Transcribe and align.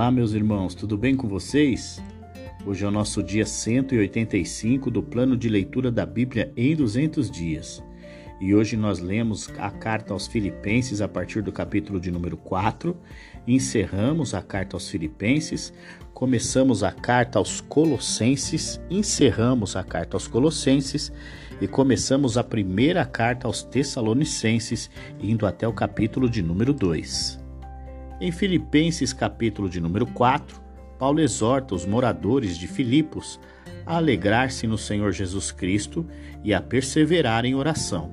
Olá, 0.00 0.10
meus 0.10 0.32
irmãos, 0.32 0.74
tudo 0.74 0.96
bem 0.96 1.14
com 1.14 1.28
vocês? 1.28 2.02
Hoje 2.64 2.86
é 2.86 2.88
o 2.88 2.90
nosso 2.90 3.22
dia 3.22 3.44
185 3.44 4.90
do 4.90 5.02
plano 5.02 5.36
de 5.36 5.46
leitura 5.46 5.92
da 5.92 6.06
Bíblia 6.06 6.50
em 6.56 6.74
200 6.74 7.30
dias. 7.30 7.84
E 8.40 8.54
hoje 8.54 8.78
nós 8.78 8.98
lemos 8.98 9.50
a 9.58 9.70
carta 9.70 10.14
aos 10.14 10.26
Filipenses 10.26 11.02
a 11.02 11.06
partir 11.06 11.42
do 11.42 11.52
capítulo 11.52 12.00
de 12.00 12.10
número 12.10 12.38
4, 12.38 12.96
encerramos 13.46 14.32
a 14.32 14.40
carta 14.40 14.74
aos 14.74 14.88
Filipenses, 14.88 15.70
começamos 16.14 16.82
a 16.82 16.92
carta 16.92 17.38
aos 17.38 17.60
Colossenses, 17.60 18.80
encerramos 18.88 19.76
a 19.76 19.84
carta 19.84 20.16
aos 20.16 20.26
Colossenses 20.26 21.12
e 21.60 21.68
começamos 21.68 22.38
a 22.38 22.42
primeira 22.42 23.04
carta 23.04 23.46
aos 23.46 23.62
Tessalonicenses, 23.62 24.88
indo 25.20 25.44
até 25.44 25.68
o 25.68 25.74
capítulo 25.74 26.26
de 26.26 26.40
número 26.40 26.72
2. 26.72 27.39
Em 28.20 28.30
Filipenses, 28.30 29.14
capítulo 29.14 29.66
de 29.66 29.80
número 29.80 30.06
4, 30.06 30.60
Paulo 30.98 31.20
exorta 31.20 31.74
os 31.74 31.86
moradores 31.86 32.58
de 32.58 32.68
Filipos 32.68 33.40
a 33.86 33.96
alegrar-se 33.96 34.66
no 34.66 34.76
Senhor 34.76 35.10
Jesus 35.10 35.50
Cristo 35.50 36.06
e 36.44 36.52
a 36.52 36.60
perseverar 36.60 37.46
em 37.46 37.54
oração. 37.54 38.10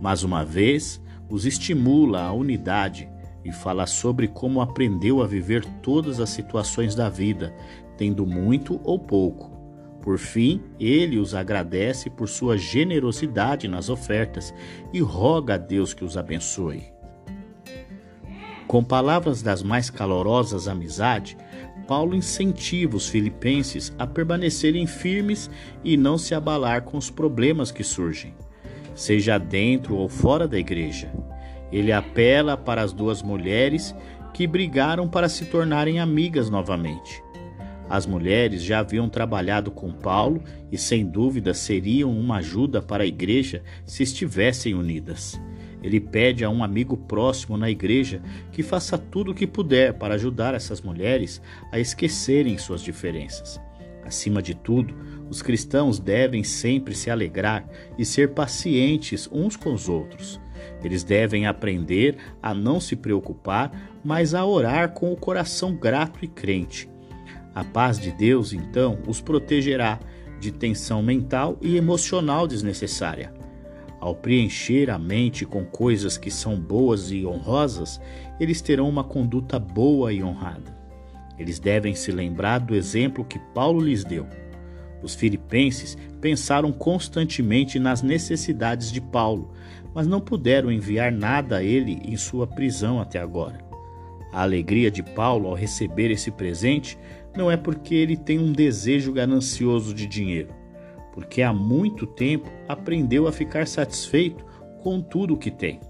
Mais 0.00 0.24
uma 0.24 0.44
vez, 0.44 1.00
os 1.28 1.46
estimula 1.46 2.22
à 2.22 2.32
unidade 2.32 3.08
e 3.44 3.52
fala 3.52 3.86
sobre 3.86 4.26
como 4.26 4.60
aprendeu 4.60 5.22
a 5.22 5.28
viver 5.28 5.64
todas 5.80 6.18
as 6.18 6.30
situações 6.30 6.96
da 6.96 7.08
vida, 7.08 7.54
tendo 7.96 8.26
muito 8.26 8.80
ou 8.82 8.98
pouco. 8.98 9.48
Por 10.02 10.18
fim, 10.18 10.60
ele 10.76 11.20
os 11.20 11.36
agradece 11.36 12.10
por 12.10 12.28
sua 12.28 12.58
generosidade 12.58 13.68
nas 13.68 13.90
ofertas 13.90 14.52
e 14.92 15.00
roga 15.00 15.54
a 15.54 15.58
Deus 15.58 15.94
que 15.94 16.04
os 16.04 16.16
abençoe. 16.16 16.99
Com 18.70 18.84
palavras 18.84 19.42
das 19.42 19.64
mais 19.64 19.90
calorosas 19.90 20.68
amizade, 20.68 21.36
Paulo 21.88 22.14
incentiva 22.14 22.96
os 22.96 23.08
filipenses 23.08 23.92
a 23.98 24.06
permanecerem 24.06 24.86
firmes 24.86 25.50
e 25.82 25.96
não 25.96 26.16
se 26.16 26.36
abalar 26.36 26.82
com 26.82 26.96
os 26.96 27.10
problemas 27.10 27.72
que 27.72 27.82
surgem, 27.82 28.32
seja 28.94 29.38
dentro 29.38 29.96
ou 29.96 30.08
fora 30.08 30.46
da 30.46 30.56
igreja. 30.56 31.12
Ele 31.72 31.90
apela 31.90 32.56
para 32.56 32.80
as 32.80 32.92
duas 32.92 33.24
mulheres 33.24 33.92
que 34.32 34.46
brigaram 34.46 35.08
para 35.08 35.28
se 35.28 35.46
tornarem 35.46 35.98
amigas 35.98 36.48
novamente. 36.48 37.24
As 37.88 38.06
mulheres 38.06 38.62
já 38.62 38.78
haviam 38.78 39.08
trabalhado 39.08 39.72
com 39.72 39.90
Paulo 39.90 40.44
e, 40.70 40.78
sem 40.78 41.04
dúvida, 41.04 41.52
seriam 41.54 42.16
uma 42.16 42.36
ajuda 42.36 42.80
para 42.80 43.02
a 43.02 43.06
igreja 43.06 43.64
se 43.84 44.04
estivessem 44.04 44.74
unidas. 44.74 45.40
Ele 45.82 46.00
pede 46.00 46.44
a 46.44 46.50
um 46.50 46.62
amigo 46.62 46.96
próximo 46.96 47.56
na 47.56 47.70
igreja 47.70 48.20
que 48.52 48.62
faça 48.62 48.98
tudo 48.98 49.30
o 49.30 49.34
que 49.34 49.46
puder 49.46 49.94
para 49.94 50.14
ajudar 50.14 50.54
essas 50.54 50.80
mulheres 50.80 51.40
a 51.72 51.78
esquecerem 51.78 52.58
suas 52.58 52.82
diferenças. 52.82 53.60
Acima 54.04 54.42
de 54.42 54.54
tudo, 54.54 54.94
os 55.30 55.40
cristãos 55.40 55.98
devem 55.98 56.42
sempre 56.42 56.94
se 56.94 57.10
alegrar 57.10 57.64
e 57.96 58.04
ser 58.04 58.30
pacientes 58.30 59.28
uns 59.30 59.56
com 59.56 59.72
os 59.72 59.88
outros. 59.88 60.40
Eles 60.82 61.04
devem 61.04 61.46
aprender 61.46 62.16
a 62.42 62.52
não 62.52 62.80
se 62.80 62.96
preocupar, 62.96 63.70
mas 64.04 64.34
a 64.34 64.44
orar 64.44 64.92
com 64.92 65.12
o 65.12 65.16
coração 65.16 65.74
grato 65.74 66.18
e 66.22 66.28
crente. 66.28 66.88
A 67.54 67.64
paz 67.64 67.98
de 67.98 68.10
Deus, 68.10 68.52
então, 68.52 68.98
os 69.06 69.20
protegerá 69.20 69.98
de 70.40 70.50
tensão 70.50 71.02
mental 71.02 71.58
e 71.60 71.76
emocional 71.76 72.46
desnecessária. 72.46 73.39
Ao 74.00 74.14
preencher 74.14 74.88
a 74.88 74.98
mente 74.98 75.44
com 75.44 75.62
coisas 75.62 76.16
que 76.16 76.30
são 76.30 76.58
boas 76.58 77.12
e 77.12 77.26
honrosas, 77.26 78.00
eles 78.40 78.62
terão 78.62 78.88
uma 78.88 79.04
conduta 79.04 79.58
boa 79.58 80.10
e 80.10 80.22
honrada. 80.22 80.74
Eles 81.38 81.58
devem 81.58 81.94
se 81.94 82.10
lembrar 82.10 82.60
do 82.60 82.74
exemplo 82.74 83.24
que 83.24 83.38
Paulo 83.54 83.78
lhes 83.80 84.02
deu. 84.02 84.26
Os 85.02 85.14
filipenses 85.14 85.98
pensaram 86.18 86.72
constantemente 86.72 87.78
nas 87.78 88.02
necessidades 88.02 88.90
de 88.90 89.02
Paulo, 89.02 89.52
mas 89.94 90.06
não 90.06 90.20
puderam 90.20 90.72
enviar 90.72 91.12
nada 91.12 91.58
a 91.58 91.62
ele 91.62 92.00
em 92.02 92.16
sua 92.16 92.46
prisão 92.46 93.00
até 93.00 93.18
agora. 93.18 93.58
A 94.32 94.42
alegria 94.42 94.90
de 94.90 95.02
Paulo 95.02 95.48
ao 95.48 95.54
receber 95.54 96.10
esse 96.10 96.30
presente 96.30 96.98
não 97.36 97.50
é 97.50 97.56
porque 97.56 97.94
ele 97.94 98.16
tem 98.16 98.38
um 98.38 98.52
desejo 98.52 99.12
ganancioso 99.12 99.92
de 99.92 100.06
dinheiro 100.06 100.59
porque 101.12 101.42
há 101.42 101.52
muito 101.52 102.06
tempo 102.06 102.50
aprendeu 102.68 103.26
a 103.26 103.32
ficar 103.32 103.66
satisfeito 103.66 104.44
com 104.82 105.00
tudo 105.00 105.34
o 105.34 105.38
que 105.38 105.50
tem. 105.50 105.80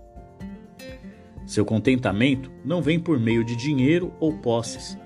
Seu 1.46 1.64
contentamento 1.64 2.50
não 2.64 2.80
vem 2.80 2.98
por 2.98 3.18
meio 3.18 3.44
de 3.44 3.56
dinheiro 3.56 4.12
ou 4.20 4.32
posses, 4.34 4.96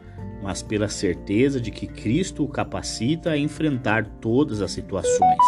mas 0.43 0.63
pela 0.63 0.89
certeza 0.89 1.59
de 1.59 1.71
que 1.71 1.87
Cristo 1.87 2.45
o 2.45 2.49
capacita 2.49 3.31
a 3.31 3.39
enfrentar 3.39 4.07
todas 4.21 4.61
as 4.61 4.71
situações. 4.71 5.39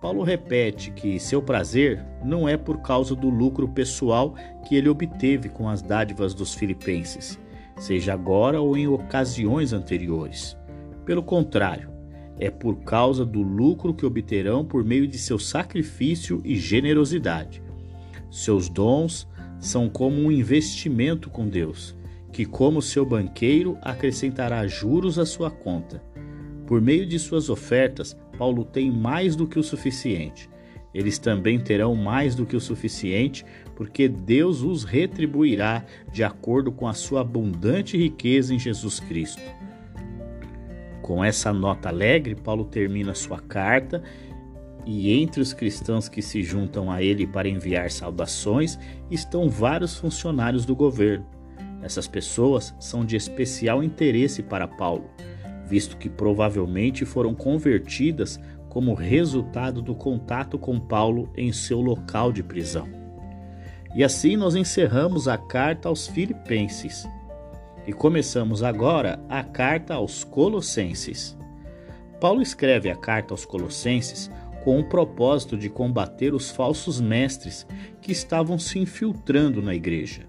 Paulo 0.00 0.22
repete 0.22 0.90
que 0.90 1.18
seu 1.18 1.42
prazer 1.42 2.02
não 2.24 2.48
é 2.48 2.56
por 2.56 2.80
causa 2.80 3.14
do 3.14 3.28
lucro 3.28 3.68
pessoal 3.68 4.34
que 4.66 4.76
ele 4.76 4.88
obteve 4.88 5.48
com 5.48 5.68
as 5.68 5.82
dádivas 5.82 6.32
dos 6.32 6.54
filipenses, 6.54 7.38
seja 7.76 8.14
agora 8.14 8.60
ou 8.60 8.76
em 8.76 8.86
ocasiões 8.86 9.72
anteriores. 9.72 10.56
Pelo 11.04 11.22
contrário, 11.22 11.90
é 12.38 12.50
por 12.50 12.76
causa 12.80 13.24
do 13.24 13.42
lucro 13.42 13.94
que 13.94 14.04
obterão 14.04 14.64
por 14.64 14.84
meio 14.84 15.06
de 15.06 15.18
seu 15.18 15.38
sacrifício 15.38 16.40
e 16.44 16.56
generosidade. 16.56 17.62
Seus 18.30 18.68
dons 18.68 19.26
são 19.58 19.88
como 19.88 20.16
um 20.20 20.30
investimento 20.30 21.30
com 21.30 21.48
Deus, 21.48 21.96
que, 22.32 22.44
como 22.44 22.82
seu 22.82 23.06
banqueiro, 23.06 23.78
acrescentará 23.80 24.66
juros 24.66 25.18
à 25.18 25.24
sua 25.24 25.50
conta. 25.50 26.02
Por 26.66 26.80
meio 26.80 27.06
de 27.06 27.18
suas 27.18 27.48
ofertas, 27.48 28.16
Paulo 28.36 28.64
tem 28.64 28.90
mais 28.90 29.34
do 29.34 29.46
que 29.46 29.58
o 29.58 29.62
suficiente. 29.62 30.50
Eles 30.92 31.18
também 31.18 31.58
terão 31.58 31.94
mais 31.94 32.34
do 32.34 32.44
que 32.44 32.56
o 32.56 32.60
suficiente, 32.60 33.44
porque 33.74 34.08
Deus 34.08 34.62
os 34.62 34.82
retribuirá 34.82 35.84
de 36.12 36.24
acordo 36.24 36.72
com 36.72 36.88
a 36.88 36.94
sua 36.94 37.20
abundante 37.20 37.96
riqueza 37.96 38.54
em 38.54 38.58
Jesus 38.58 38.98
Cristo. 38.98 39.42
Com 41.06 41.24
essa 41.24 41.52
nota 41.52 41.88
alegre, 41.88 42.34
Paulo 42.34 42.64
termina 42.64 43.14
sua 43.14 43.38
carta 43.38 44.02
e 44.84 45.12
entre 45.12 45.40
os 45.40 45.52
cristãos 45.52 46.08
que 46.08 46.20
se 46.20 46.42
juntam 46.42 46.90
a 46.90 47.00
ele 47.00 47.28
para 47.28 47.48
enviar 47.48 47.92
saudações 47.92 48.76
estão 49.08 49.48
vários 49.48 49.96
funcionários 49.96 50.66
do 50.66 50.74
governo. 50.74 51.24
Essas 51.80 52.08
pessoas 52.08 52.74
são 52.80 53.04
de 53.04 53.14
especial 53.14 53.84
interesse 53.84 54.42
para 54.42 54.66
Paulo, 54.66 55.08
visto 55.64 55.96
que 55.96 56.08
provavelmente 56.08 57.04
foram 57.04 57.36
convertidas 57.36 58.40
como 58.68 58.92
resultado 58.92 59.80
do 59.80 59.94
contato 59.94 60.58
com 60.58 60.80
Paulo 60.80 61.32
em 61.36 61.52
seu 61.52 61.80
local 61.80 62.32
de 62.32 62.42
prisão. 62.42 62.88
E 63.94 64.02
assim 64.02 64.36
nós 64.36 64.56
encerramos 64.56 65.28
a 65.28 65.38
carta 65.38 65.88
aos 65.88 66.08
Filipenses. 66.08 67.06
E 67.86 67.92
começamos 67.92 68.64
agora 68.64 69.20
a 69.28 69.44
carta 69.44 69.94
aos 69.94 70.24
Colossenses. 70.24 71.38
Paulo 72.20 72.42
escreve 72.42 72.90
a 72.90 72.96
carta 72.96 73.32
aos 73.32 73.44
Colossenses 73.44 74.28
com 74.64 74.80
o 74.80 74.88
propósito 74.88 75.56
de 75.56 75.70
combater 75.70 76.34
os 76.34 76.50
falsos 76.50 77.00
mestres 77.00 77.64
que 78.02 78.10
estavam 78.10 78.58
se 78.58 78.80
infiltrando 78.80 79.62
na 79.62 79.72
igreja. 79.72 80.22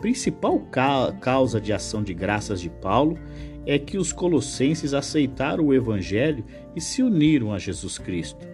Principal 0.00 0.60
ca 0.70 1.12
causa 1.20 1.60
de 1.60 1.72
ação 1.72 2.00
de 2.00 2.14
graças 2.14 2.60
de 2.60 2.70
Paulo 2.70 3.18
é 3.66 3.76
que 3.76 3.98
os 3.98 4.12
colossenses 4.12 4.94
aceitaram 4.94 5.66
o 5.66 5.74
evangelho 5.74 6.44
e 6.76 6.80
se 6.80 7.02
uniram 7.02 7.52
a 7.52 7.58
Jesus 7.58 7.98
Cristo. 7.98 8.46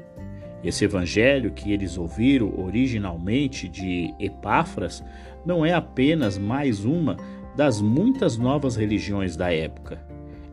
Esse 0.65 0.87
evangelho 0.87 1.51
que 1.51 1.71
eles 1.71 1.99
ouviram 1.99 2.59
originalmente 2.59 3.69
de 3.69 4.15
Epáfras 4.19 5.05
não 5.45 5.67
é 5.67 5.75
apenas 5.75 6.39
mais 6.39 6.87
uma 6.87 7.19
das 7.57 7.81
muitas 7.81 8.37
novas 8.37 8.77
religiões 8.77 9.37
da 9.37 9.53
época. 9.53 10.05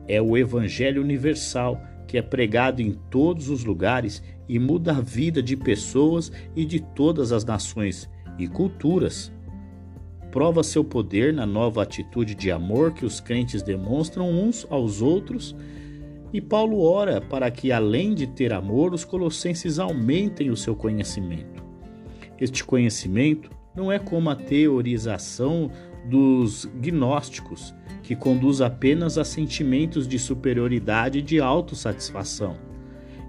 É 0.08 0.22
o 0.22 0.38
Evangelho 0.38 1.02
Universal 1.02 1.82
que 2.12 2.18
é 2.18 2.22
pregado 2.22 2.82
em 2.82 2.92
todos 3.10 3.48
os 3.48 3.64
lugares 3.64 4.22
e 4.50 4.60
muda 4.60 4.92
a 4.92 5.00
vida 5.00 5.42
de 5.42 5.56
pessoas 5.56 6.30
e 6.54 6.66
de 6.66 6.82
todas 6.82 7.32
as 7.32 7.46
nações 7.46 8.10
e 8.38 8.50
culturas. 8.50 9.32
Prova 10.30 10.62
seu 10.62 10.84
poder 10.84 11.34
na 11.34 11.46
nova 11.46 11.84
atitude 11.84 12.36
de 12.36 12.52
amor 12.52 12.94
que 12.94 13.06
os 13.06 13.22
crentes 13.22 13.64
demonstram 13.64 14.30
uns 14.30 14.68
aos 14.70 15.02
outros. 15.02 15.56
E 16.34 16.42
Paulo 16.42 16.82
ora 16.82 17.22
para 17.22 17.50
que, 17.50 17.72
além 17.72 18.14
de 18.14 18.28
ter 18.28 18.52
amor, 18.52 18.94
os 18.94 19.06
colossenses 19.06 19.80
aumentem 19.80 20.50
o 20.50 20.58
seu 20.58 20.76
conhecimento. 20.76 21.64
Este 22.38 22.62
conhecimento 22.62 23.50
não 23.74 23.90
é 23.90 23.98
como 23.98 24.30
a 24.30 24.36
teorização 24.36 25.72
dos 26.06 26.66
gnósticos, 26.80 27.74
que 28.04 28.16
conduz 28.16 28.62
apenas 28.62 29.18
a 29.18 29.24
sentimentos 29.24 30.08
de 30.08 30.18
superioridade 30.18 31.20
e 31.20 31.22
de 31.22 31.40
autossatisfação. 31.40 32.58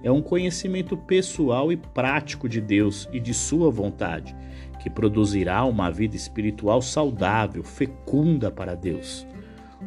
É 0.02 0.10
um 0.10 0.20
conhecimento 0.20 0.96
pessoal 0.96 1.70
e 1.70 1.76
prático 1.76 2.48
de 2.48 2.60
Deus 2.60 3.08
e 3.12 3.20
de 3.20 3.32
Sua 3.32 3.70
vontade, 3.70 4.34
que 4.80 4.90
produzirá 4.90 5.64
uma 5.64 5.90
vida 5.90 6.16
espiritual 6.16 6.82
saudável, 6.82 7.62
fecunda 7.62 8.50
para 8.50 8.74
Deus. 8.74 9.26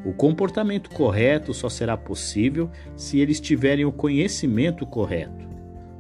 O 0.06 0.14
comportamento 0.14 0.90
correto 0.90 1.54
só 1.54 1.68
será 1.68 1.98
possível 1.98 2.70
se 2.96 3.20
eles 3.20 3.40
tiverem 3.40 3.86
o 3.86 3.92
conhecimento 3.92 4.86
correto. 4.86 5.46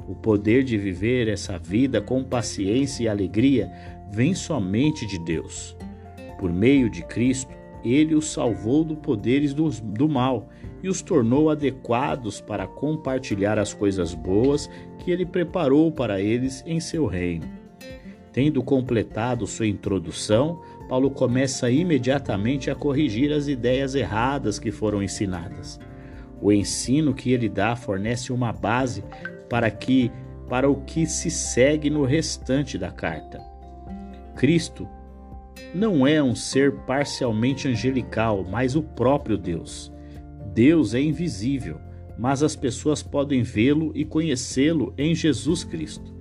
O 0.08 0.16
poder 0.16 0.64
de 0.64 0.78
viver 0.78 1.28
essa 1.28 1.58
vida 1.58 2.00
com 2.00 2.24
paciência 2.24 3.04
e 3.04 3.08
alegria 3.08 3.72
vem 4.12 4.34
somente 4.34 5.06
de 5.08 5.18
Deus. 5.26 5.75
Por 6.46 6.54
meio 6.54 6.92
de 6.92 7.02
Cristo, 7.02 7.52
ele 7.84 8.14
os 8.14 8.32
salvou 8.32 8.84
dos 8.84 9.00
poderes 9.00 9.52
do, 9.52 10.08
mal 10.08 10.48
e 10.84 10.88
os 10.88 11.02
tornou 11.02 11.50
adequados 11.50 12.40
para 12.40 12.68
compartilhar 12.68 13.58
as 13.58 13.74
coisas 13.74 14.14
boas 14.14 14.70
que 15.00 15.10
ele 15.10 15.26
preparou 15.26 15.92
para 15.92 16.22
eles 16.22 16.64
em 16.68 16.80
seu 16.80 17.08
reino. 17.08 17.48
Tendo 18.32 18.62
completado 18.62 19.48
sua 19.48 19.66
introdução, 19.66 20.62
Paulo 20.88 21.10
começa 21.10 21.72
imediatamente 21.72 22.70
a 22.70 22.76
corrigir 22.76 23.34
as 23.34 23.48
ideias 23.48 23.96
erradas 23.96 24.60
que 24.60 24.72
foram 24.72 25.02
ensinadas. 25.02 25.80
O 26.40 26.52
ensino 26.52 27.12
que 27.12 27.32
ele 27.32 27.50
dá 27.50 27.76
fornece 27.76 28.32
uma 28.32 28.54
base 28.54 29.04
para 29.50 29.72
que 29.72 30.12
para 30.48 30.70
o 30.70 30.76
que 30.82 31.08
se 31.08 31.32
segue 31.32 31.90
no 31.90 32.06
restante 32.06 32.78
da 32.78 32.92
carta. 32.92 33.42
Cristo 34.36 34.88
não 35.75 36.07
é 36.07 36.24
um 36.24 36.33
ser 36.33 36.72
parcialmente 36.72 37.68
angelical, 37.68 38.45
mas 38.50 38.77
o 38.77 38.81
próprio 38.81 39.38
Deus. 39.38 39.92
Deus 40.54 40.94
é 40.94 41.01
invisível, 41.01 41.77
mas 42.18 42.42
as 42.42 42.56
pessoas 42.56 43.04
podem 43.04 43.44
vê-lo 43.44 43.92
e 43.94 44.06
conhecê-lo 44.06 44.94
em 44.98 45.13
Jesus 45.13 45.66
Cristo. 45.66 46.16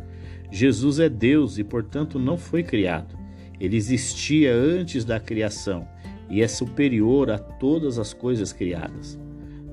Jesus 0.50 0.98
é 0.98 1.08
Deus 1.08 1.56
e, 1.56 1.62
portanto, 1.62 2.18
não 2.18 2.36
foi 2.36 2.64
criado. 2.64 3.16
Ele 3.60 3.76
existia 3.76 4.52
antes 4.52 5.04
da 5.04 5.20
criação 5.20 5.86
e 6.28 6.42
é 6.42 6.48
superior 6.48 7.30
a 7.30 7.38
todas 7.38 7.96
as 7.96 8.12
coisas 8.12 8.52
criadas. 8.52 9.16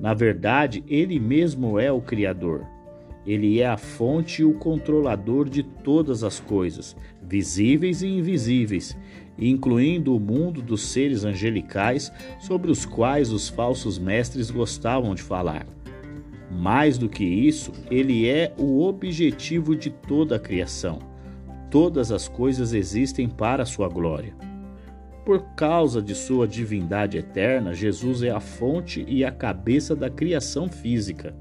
Na 0.00 0.14
verdade, 0.14 0.84
ele 0.86 1.18
mesmo 1.18 1.76
é 1.76 1.90
o 1.90 2.00
Criador. 2.00 2.64
Ele 3.26 3.60
é 3.60 3.66
a 3.66 3.76
fonte 3.76 4.42
e 4.42 4.44
o 4.44 4.54
controlador 4.54 5.48
de 5.48 5.62
todas 5.62 6.24
as 6.24 6.40
coisas, 6.40 6.96
visíveis 7.22 8.02
e 8.02 8.08
invisíveis, 8.08 8.96
incluindo 9.38 10.16
o 10.16 10.20
mundo 10.20 10.60
dos 10.60 10.82
seres 10.82 11.24
angelicais 11.24 12.12
sobre 12.40 12.70
os 12.70 12.84
quais 12.84 13.32
os 13.32 13.48
falsos 13.48 13.98
mestres 13.98 14.50
gostavam 14.50 15.14
de 15.14 15.22
falar. 15.22 15.66
Mais 16.50 16.98
do 16.98 17.08
que 17.08 17.24
isso, 17.24 17.72
ele 17.90 18.28
é 18.28 18.54
o 18.58 18.82
objetivo 18.82 19.74
de 19.74 19.90
toda 19.90 20.36
a 20.36 20.40
criação. 20.40 20.98
Todas 21.70 22.12
as 22.12 22.28
coisas 22.28 22.74
existem 22.74 23.26
para 23.28 23.64
sua 23.64 23.88
glória. 23.88 24.34
Por 25.24 25.40
causa 25.54 26.02
de 26.02 26.14
sua 26.14 26.46
divindade 26.46 27.16
eterna, 27.16 27.72
Jesus 27.72 28.22
é 28.22 28.30
a 28.30 28.40
fonte 28.40 29.04
e 29.08 29.24
a 29.24 29.30
cabeça 29.30 29.96
da 29.96 30.10
criação 30.10 30.68
física. 30.68 31.34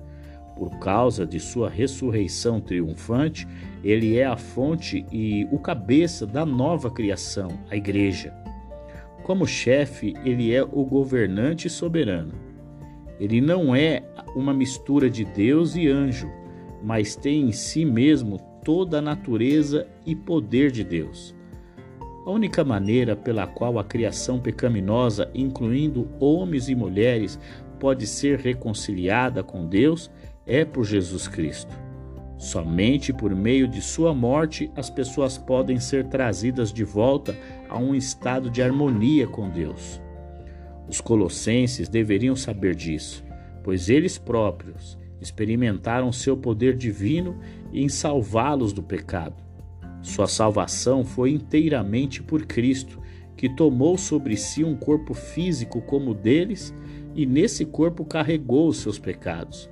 Por 0.62 0.78
causa 0.78 1.26
de 1.26 1.40
sua 1.40 1.72
ressurreição 1.72 2.62
triunfante, 2.62 3.48
ele 3.84 4.20
é 4.20 4.28
a 4.28 4.38
fonte 4.38 5.04
e 5.12 5.48
o 5.52 5.58
cabeça 5.58 6.24
da 6.24 6.46
nova 6.46 6.92
criação, 6.92 7.48
a 7.68 7.76
Igreja. 7.76 8.32
Como 9.24 9.48
chefe, 9.48 10.14
ele 10.24 10.54
é 10.54 10.62
o 10.62 10.86
governante 10.86 11.68
soberano. 11.68 12.34
Ele 13.20 13.42
não 13.42 13.76
é 13.76 14.04
uma 14.36 14.54
mistura 14.54 15.10
de 15.10 15.26
Deus 15.26 15.76
e 15.76 15.88
anjo, 15.88 16.30
mas 16.84 17.16
tem 17.16 17.50
em 17.50 17.52
si 17.52 17.84
mesmo 17.84 18.38
toda 18.64 19.00
a 19.00 19.02
natureza 19.02 19.88
e 20.06 20.16
poder 20.16 20.70
de 20.70 20.84
Deus. 20.84 21.36
A 22.24 22.30
única 22.30 22.64
maneira 22.64 23.16
pela 23.16 23.48
qual 23.48 23.80
a 23.80 23.84
criação 23.84 24.40
pecaminosa, 24.40 25.28
incluindo 25.34 26.08
homens 26.20 26.70
e 26.70 26.76
mulheres, 26.76 27.40
pode 27.80 28.06
ser 28.06 28.38
reconciliada 28.38 29.42
com 29.42 29.66
Deus 29.66 30.12
é 30.46 30.66
por 30.66 30.86
Jesus 30.86 31.28
Cristo. 31.28 31.76
Somente 32.38 33.14
por 33.14 33.36
meio 33.36 33.68
de 33.68 33.82
sua 33.82 34.14
morte 34.14 34.72
as 34.76 34.90
pessoas 34.90 35.38
podem 35.38 35.80
ser 35.80 36.08
trazidas 36.08 36.74
de 36.74 36.84
volta 36.84 37.38
a 37.70 37.78
um 37.78 37.94
estado 37.94 38.50
de 38.50 38.62
harmonia 38.62 39.28
com 39.28 39.50
Deus. 39.50 40.02
Os 40.90 41.00
colossenses 41.00 41.88
deveriam 41.88 42.36
saber 42.36 42.76
disso, 42.76 43.24
pois 43.64 43.90
eles 43.90 44.18
próprios 44.18 44.98
experimentaram 45.22 46.12
seu 46.12 46.36
poder 46.36 46.76
divino 46.76 47.40
em 47.72 47.88
salvá-los 47.88 48.74
do 48.74 48.82
pecado. 48.82 49.36
Sua 50.02 50.26
salvação 50.26 51.06
foi 51.06 51.32
inteiramente 51.32 52.24
por 52.24 52.48
Cristo, 52.48 53.00
que 53.38 53.48
tomou 53.48 53.98
sobre 53.98 54.36
si 54.36 54.64
um 54.64 54.76
corpo 54.76 55.14
físico 55.14 55.80
como 55.82 56.12
o 56.12 56.16
deles 56.16 56.74
e 57.16 57.26
nesse 57.26 57.66
corpo 57.66 58.04
carregou 58.04 58.68
os 58.68 58.78
seus 58.78 58.98
pecados. 58.98 59.70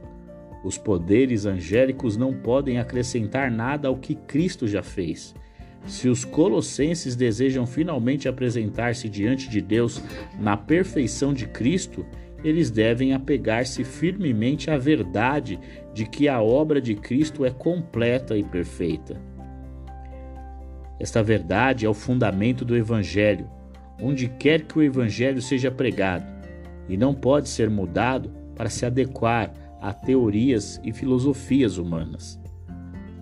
Os 0.64 0.78
poderes 0.78 1.46
angélicos 1.46 2.18
não 2.18 2.34
podem 2.34 2.80
acrescentar 2.80 3.50
nada 3.50 3.88
ao 3.88 3.98
que 3.98 4.16
Cristo 4.16 4.68
já 4.68 4.84
fez. 4.84 5.34
Se 5.86 6.10
os 6.10 6.26
colossenses 6.26 7.16
desejam 7.16 7.66
finalmente 7.66 8.28
apresentar-se 8.28 9.08
diante 9.08 9.50
de 9.50 9.62
Deus 9.62 10.04
na 10.38 10.58
perfeição 10.58 11.34
de 11.34 11.48
Cristo, 11.48 12.06
eles 12.44 12.70
devem 12.70 13.14
apegar-se 13.14 13.84
firmemente 13.84 14.70
à 14.70 14.78
verdade 14.78 15.60
de 15.94 16.06
que 16.06 16.28
a 16.28 16.42
obra 16.42 16.82
de 16.82 16.96
Cristo 16.96 17.46
é 17.46 17.50
completa 17.50 18.38
e 18.38 18.44
perfeita. 18.44 19.20
Esta 21.00 21.24
verdade 21.24 21.86
é 21.86 21.90
o 21.90 21.94
fundamento 21.94 22.66
do 22.66 22.76
Evangelho, 22.76 23.50
onde 24.02 24.28
quer 24.28 24.64
que 24.64 24.78
o 24.78 24.84
Evangelho 24.84 25.42
seja 25.42 25.72
pregado, 25.72 26.26
e 26.88 26.98
não 26.98 27.14
pode 27.14 27.48
ser 27.48 27.70
mudado 27.70 28.32
para 28.56 28.70
se 28.70 28.86
adequar 28.86 29.54
a 29.82 29.94
teorias 29.94 30.80
e 30.84 30.92
filosofias 30.92 31.78
humanas. 31.78 32.40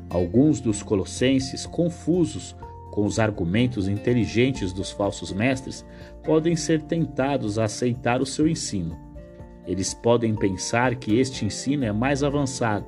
Alguns 0.09 0.59
dos 0.61 0.81
colossenses, 0.81 1.65
confusos 1.65 2.55
com 2.91 3.05
os 3.05 3.19
argumentos 3.19 3.87
inteligentes 3.87 4.73
dos 4.73 4.89
falsos 4.89 5.31
mestres, 5.31 5.85
podem 6.23 6.55
ser 6.55 6.81
tentados 6.81 7.59
a 7.59 7.65
aceitar 7.65 8.21
o 8.21 8.25
seu 8.25 8.47
ensino. 8.47 8.97
Eles 9.67 9.93
podem 9.93 10.33
pensar 10.33 10.95
que 10.95 11.19
este 11.19 11.45
ensino 11.45 11.83
é 11.85 11.91
mais 11.91 12.23
avançado 12.23 12.85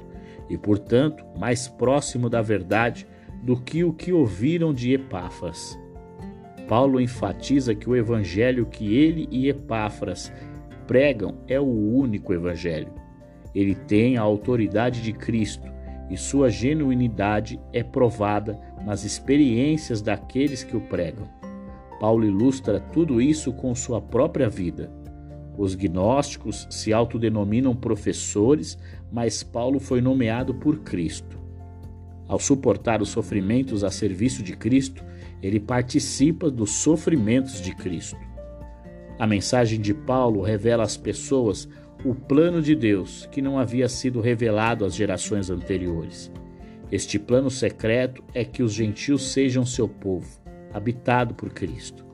e, 0.50 0.57
portanto, 0.57 1.24
mais 1.38 1.68
próximo 1.68 2.30
da 2.30 2.42
verdade 2.42 3.06
do 3.44 3.60
que 3.60 3.83
o 3.83 3.94
que 3.94 4.12
ouviram 4.12 4.74
de 4.74 4.94
Epáfras. 4.94 5.77
Paulo 6.68 7.01
enfatiza 7.01 7.75
que 7.75 7.89
o 7.89 7.95
evangelho 7.95 8.66
que 8.66 8.95
ele 8.95 9.28
e 9.31 9.49
Epáfras 9.49 10.31
pregam 10.88 11.38
é 11.47 11.59
o 11.59 11.66
único 11.66 12.33
evangelho. 12.33 12.98
Ele 13.53 13.75
tem 13.75 14.18
a 14.18 14.21
autoridade 14.21 15.01
de 15.01 15.13
Cristo 15.13 15.68
e 16.09 16.18
sua 16.18 16.49
genuinidade 16.49 17.59
é 17.71 17.83
provada 17.83 18.59
nas 18.83 19.03
experiências 19.03 20.01
daqueles 20.01 20.63
que 20.63 20.75
o 20.75 20.81
pregam. 20.81 21.27
Paulo 21.99 22.25
ilustra 22.25 22.79
tudo 22.79 23.21
isso 23.21 23.51
com 23.53 23.75
sua 23.75 24.01
própria 24.01 24.49
vida. 24.49 24.91
Os 25.57 25.75
gnósticos 25.75 26.65
se 26.69 26.94
autodenominam 26.94 27.75
professores, 27.75 28.77
mas 29.11 29.44
Paulo 29.44 29.79
foi 29.79 29.99
nomeado 29.99 30.56
por 30.56 30.79
Cristo. 30.79 31.37
Ao 32.27 32.39
suportar 32.39 33.01
os 33.01 33.09
sofrimentos 33.09 33.83
a 33.83 33.89
serviço 33.89 34.41
de 34.41 34.56
Cristo, 34.56 35.03
ele 35.41 35.59
participa 35.59 36.49
dos 36.49 36.71
sofrimentos 36.71 37.61
de 37.61 37.75
Cristo. 37.75 38.18
A 39.18 39.27
mensagem 39.27 39.81
de 39.81 39.94
Paulo 39.94 40.41
revela 40.41 40.83
às 40.83 40.95
pessoas 40.95 41.68
o 42.03 42.15
plano 42.15 42.61
de 42.61 42.75
Deus 42.75 43.27
que 43.29 43.41
não 43.41 43.59
havia 43.59 43.89
sido 43.89 44.21
revelado 44.21 44.85
às 44.85 44.95
gerações 44.95 45.49
anteriores. 45.49 46.31
Este 46.89 47.19
plano 47.19 47.51
secreto 47.51 48.23
é 48.33 48.45
que 48.45 48.63
os 48.63 48.73
gentios 48.73 49.31
sejam 49.31 49.65
seu 49.65 49.87
povo, 49.87 50.39
habitado 50.73 51.35
por 51.35 51.49
Cristo. 51.49 52.06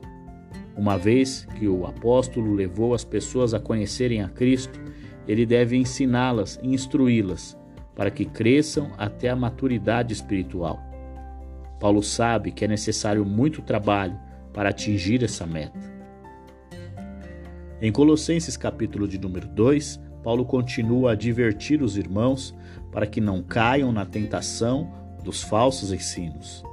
Uma 0.76 0.98
vez 0.98 1.46
que 1.58 1.68
o 1.68 1.86
apóstolo 1.86 2.52
levou 2.52 2.94
as 2.94 3.04
pessoas 3.04 3.54
a 3.54 3.60
conhecerem 3.60 4.22
a 4.22 4.28
Cristo, 4.28 4.78
ele 5.26 5.46
deve 5.46 5.76
ensiná-las 5.76 6.58
e 6.62 6.68
instruí-las 6.68 7.56
para 7.94 8.10
que 8.10 8.24
cresçam 8.24 8.90
até 8.98 9.30
a 9.30 9.36
maturidade 9.36 10.12
espiritual. 10.12 10.78
Paulo 11.80 12.02
sabe 12.02 12.50
que 12.50 12.64
é 12.64 12.68
necessário 12.68 13.24
muito 13.24 13.62
trabalho 13.62 14.18
para 14.52 14.70
atingir 14.70 15.22
essa 15.22 15.46
meta. 15.46 15.95
Em 17.80 17.92
Colossenses 17.92 18.56
capítulo 18.56 19.06
de 19.06 19.18
número 19.18 19.46
2, 19.46 20.00
Paulo 20.22 20.46
continua 20.46 21.10
a 21.10 21.12
advertir 21.12 21.82
os 21.82 21.98
irmãos 21.98 22.54
para 22.90 23.06
que 23.06 23.20
não 23.20 23.42
caiam 23.42 23.92
na 23.92 24.06
tentação 24.06 24.90
dos 25.22 25.42
falsos 25.42 25.92
ensinos. 25.92 26.64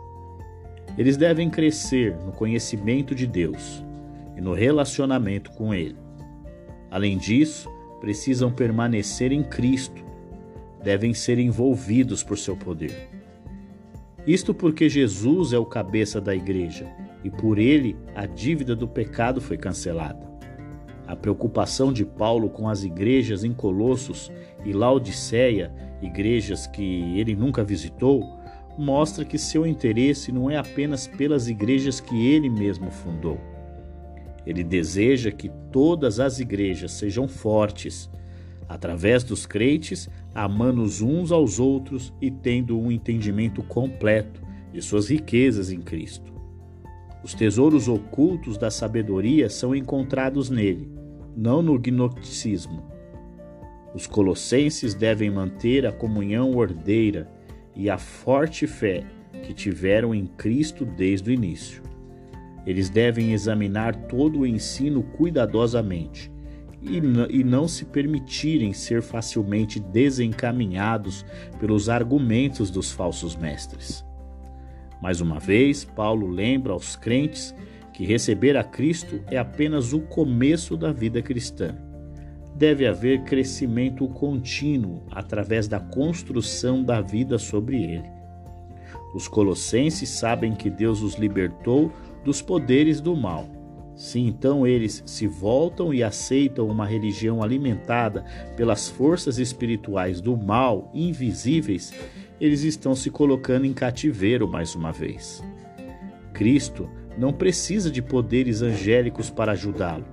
Eles 0.98 1.18
devem 1.18 1.50
crescer 1.50 2.16
no 2.26 2.32
conhecimento 2.32 3.14
de 3.14 3.28
Deus 3.28 3.84
e 4.38 4.42
no 4.42 4.54
relacionamento 4.54 5.52
com 5.52 5.74
Ele. 5.74 5.98
Além 6.90 7.18
disso, 7.18 7.70
precisam 8.00 8.50
permanecer 8.50 9.34
em 9.34 9.44
Cristo, 9.44 10.06
devem 10.82 11.14
ser 11.14 11.38
envolvidos 11.38 12.24
por 12.24 12.38
seu 12.38 12.56
poder. 12.56 13.10
Isto 14.26 14.54
porque 14.54 14.88
Jesus 14.88 15.52
é 15.52 15.58
o 15.58 15.66
cabeça 15.66 16.22
da 16.22 16.34
igreja 16.34 16.90
e 17.26 17.30
por 17.30 17.60
ele 17.60 17.96
a 18.16 18.26
dívida 18.26 18.74
do 18.74 18.88
pecado 18.88 19.42
foi 19.42 19.58
cancelada. 19.58 20.33
A 21.13 21.15
preocupação 21.15 21.93
de 21.93 22.03
Paulo 22.03 22.50
com 22.50 22.67
as 22.67 22.84
igrejas 22.84 23.43
em 23.43 23.53
Colossos 23.53 24.32
e 24.65 24.74
Laodiceia, 24.74 25.72
igrejas 26.01 26.65
que 26.65 26.84
ele 27.20 27.36
nunca 27.36 27.63
visitou, 27.63 28.39
mostra 28.79 29.24
que 29.24 29.38
seu 29.38 29.63
interesse 29.63 30.32
não 30.32 30.50
é 30.50 30.58
apenas 30.58 31.05
pelas 31.05 31.48
igrejas 31.48 32.00
que 32.00 32.15
ele 32.25 32.50
mesmo 32.50 32.89
fundou. 32.89 33.39
Ele 34.43 34.63
deseja 34.63 35.29
que 35.32 35.51
todas 35.72 36.20
as 36.20 36.39
igrejas 36.39 36.93
sejam 36.93 37.27
fortes, 37.27 38.10
através 38.67 39.24
dos 39.24 39.46
crentes, 39.46 40.10
amando 40.34 40.82
uns 40.82 41.32
aos 41.32 41.60
outros 41.60 42.12
e 42.20 42.32
tendo 42.32 42.75
um 42.75 42.91
entendimento 42.91 43.62
completo 43.62 44.41
de 44.74 44.82
suas 44.82 45.10
riquezas 45.10 45.72
em 45.72 45.79
Cristo. 45.79 46.34
Os 47.24 47.36
tesouros 47.36 47.88
ocultos 47.88 48.58
da 48.58 48.72
sabedoria 48.72 49.48
são 49.48 49.75
encontrados 49.75 50.50
nele, 50.50 50.93
não 51.36 51.62
no 51.62 51.78
gnosticismo. 51.78 52.84
Os 53.94 54.08
colossenses 54.08 54.94
devem 54.94 55.30
manter 55.30 55.86
a 55.86 55.92
comunhão 55.92 56.56
ordeira 56.56 57.30
e 57.75 57.90
a 57.90 57.98
forte 57.98 58.66
fé 58.66 59.04
que 59.44 59.54
tiveram 59.54 60.13
em 60.13 60.25
Cristo 60.25 60.86
desde 60.86 61.30
o 61.30 61.34
início. 61.34 61.84
Eles 62.66 62.90
devem 62.90 63.34
examinar 63.34 63.96
todo 64.08 64.40
o 64.40 64.48
ensino 64.48 65.04
cuidadosamente 65.04 66.32
e 66.82 67.44
não 67.44 67.68
se 67.68 67.86
permitirem 67.86 68.74
ser 68.74 69.02
facilmente 69.02 69.80
desencaminhados 69.80 71.25
pelos 71.60 71.88
argumentos 71.88 72.70
dos 72.70 72.92
falsos 72.92 73.36
mestres. 73.36 74.04
Mais 75.02 75.22
uma 75.22 75.40
vez, 75.40 75.86
Paulo 75.86 76.28
lembra 76.28 76.74
aos 76.74 76.96
crentes 76.96 77.56
que 77.94 78.06
receber 78.06 78.58
a 78.58 78.64
Cristo 78.64 79.22
é 79.30 79.38
apenas 79.38 79.94
o 79.94 80.02
começo 80.02 80.76
da 80.76 80.92
vida 80.92 81.22
cristã. 81.22 81.76
Deve 82.56 82.88
haver 82.88 83.24
crescimento 83.24 84.08
contínuo 84.08 85.04
através 85.12 85.68
da 85.68 85.80
construção 85.80 86.84
da 86.84 87.02
vida 87.02 87.38
sobre 87.38 87.84
ele. 87.84 88.10
Os 89.14 89.28
colossenses 89.28 90.10
sabem 90.10 90.54
que 90.54 90.70
Deus 90.70 91.02
os 91.02 91.16
libertou 91.16 91.92
dos 92.26 92.42
poderes 92.42 93.00
do 93.00 93.16
mal. 93.16 93.48
Se 93.96 94.20
então 94.20 94.66
eles 94.66 95.04
se 95.06 95.28
voltam 95.28 95.94
e 95.94 96.02
aceitam 96.02 96.68
uma 96.68 96.86
religião 96.86 97.44
alimentada 97.44 98.26
pelas 98.58 98.90
forças 98.90 99.38
espirituais 99.38 100.20
do 100.20 100.36
mal 100.36 100.90
invisíveis, 100.96 101.94
eles 102.42 102.64
estão 102.64 102.96
se 102.96 103.12
colocando 103.12 103.66
em 103.66 103.74
cativeiro 103.74 104.48
mais 104.48 104.74
uma 104.74 104.92
vez. 104.92 105.44
Cristo 106.34 106.90
não 107.17 107.32
precisa 107.32 107.91
de 107.91 108.01
poderes 108.01 108.62
angélicos 108.62 109.29
para 109.29 109.51
ajudá-lo, 109.51 110.05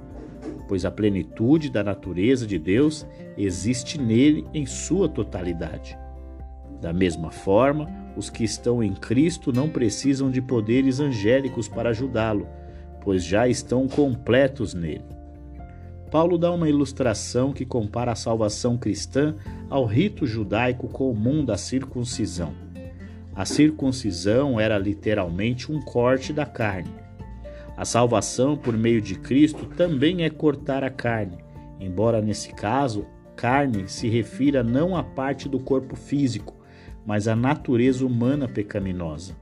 pois 0.68 0.84
a 0.84 0.90
plenitude 0.90 1.70
da 1.70 1.82
natureza 1.82 2.46
de 2.46 2.58
Deus 2.58 3.06
existe 3.36 3.98
nele 4.00 4.46
em 4.52 4.66
sua 4.66 5.08
totalidade. 5.08 5.98
Da 6.80 6.92
mesma 6.92 7.30
forma, 7.30 7.86
os 8.16 8.30
que 8.30 8.44
estão 8.44 8.82
em 8.82 8.94
Cristo 8.94 9.52
não 9.52 9.68
precisam 9.68 10.30
de 10.30 10.40
poderes 10.40 11.00
angélicos 11.00 11.68
para 11.68 11.90
ajudá-lo, 11.90 12.46
pois 13.02 13.24
já 13.24 13.48
estão 13.48 13.86
completos 13.86 14.74
nele. 14.74 15.04
Paulo 16.10 16.36
dá 16.36 16.50
uma 16.50 16.68
ilustração 16.68 17.52
que 17.52 17.64
compara 17.64 18.12
a 18.12 18.16
salvação 18.16 18.76
cristã 18.76 19.36
ao 19.68 19.84
rito 19.84 20.26
judaico 20.26 20.88
comum 20.88 21.44
da 21.44 21.56
circuncisão. 21.56 22.52
A 23.40 23.46
circuncisão 23.46 24.60
era 24.60 24.76
literalmente 24.76 25.72
um 25.72 25.80
corte 25.80 26.30
da 26.30 26.44
carne. 26.44 26.92
A 27.74 27.86
salvação 27.86 28.54
por 28.54 28.76
meio 28.76 29.00
de 29.00 29.14
Cristo 29.14 29.64
também 29.64 30.24
é 30.24 30.28
cortar 30.28 30.84
a 30.84 30.90
carne, 30.90 31.38
embora 31.80 32.20
nesse 32.20 32.52
caso, 32.52 33.06
carne 33.34 33.88
se 33.88 34.10
refira 34.10 34.62
não 34.62 34.94
à 34.94 35.02
parte 35.02 35.48
do 35.48 35.58
corpo 35.58 35.96
físico, 35.96 36.54
mas 37.06 37.26
à 37.26 37.34
natureza 37.34 38.04
humana 38.04 38.46
pecaminosa. 38.46 39.34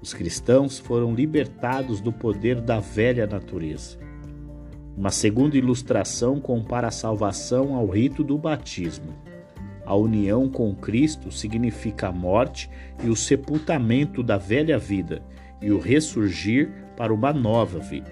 Os 0.00 0.14
cristãos 0.14 0.78
foram 0.78 1.12
libertados 1.12 2.00
do 2.00 2.12
poder 2.12 2.60
da 2.60 2.78
velha 2.78 3.26
natureza. 3.26 3.98
Uma 4.96 5.10
segunda 5.10 5.58
ilustração 5.58 6.38
compara 6.38 6.86
a 6.86 6.92
salvação 6.92 7.74
ao 7.74 7.88
rito 7.88 8.22
do 8.22 8.38
batismo. 8.38 9.31
A 9.84 9.94
união 9.96 10.48
com 10.48 10.74
Cristo 10.74 11.30
significa 11.32 12.08
a 12.08 12.12
morte 12.12 12.70
e 13.02 13.08
o 13.08 13.16
sepultamento 13.16 14.22
da 14.22 14.38
velha 14.38 14.78
vida 14.78 15.22
e 15.60 15.70
o 15.72 15.78
ressurgir 15.78 16.70
para 16.96 17.12
uma 17.12 17.32
nova 17.32 17.78
vida. 17.78 18.10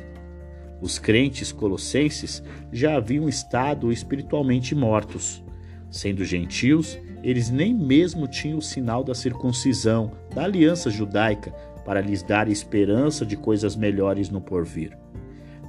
Os 0.80 0.98
crentes 0.98 1.52
colossenses 1.52 2.42
já 2.72 2.96
haviam 2.96 3.28
estado 3.28 3.92
espiritualmente 3.92 4.74
mortos. 4.74 5.44
Sendo 5.90 6.24
gentios, 6.24 6.98
eles 7.22 7.50
nem 7.50 7.74
mesmo 7.74 8.26
tinham 8.26 8.58
o 8.58 8.62
sinal 8.62 9.04
da 9.04 9.14
circuncisão, 9.14 10.12
da 10.34 10.44
aliança 10.44 10.90
judaica, 10.90 11.52
para 11.84 12.00
lhes 12.00 12.22
dar 12.22 12.48
esperança 12.48 13.26
de 13.26 13.36
coisas 13.36 13.76
melhores 13.76 14.30
no 14.30 14.40
porvir. 14.40 14.96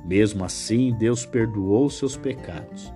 Mesmo 0.05 0.43
assim, 0.43 0.95
Deus 0.97 1.25
perdoou 1.25 1.89
seus 1.89 2.15
pecados. 2.15 2.91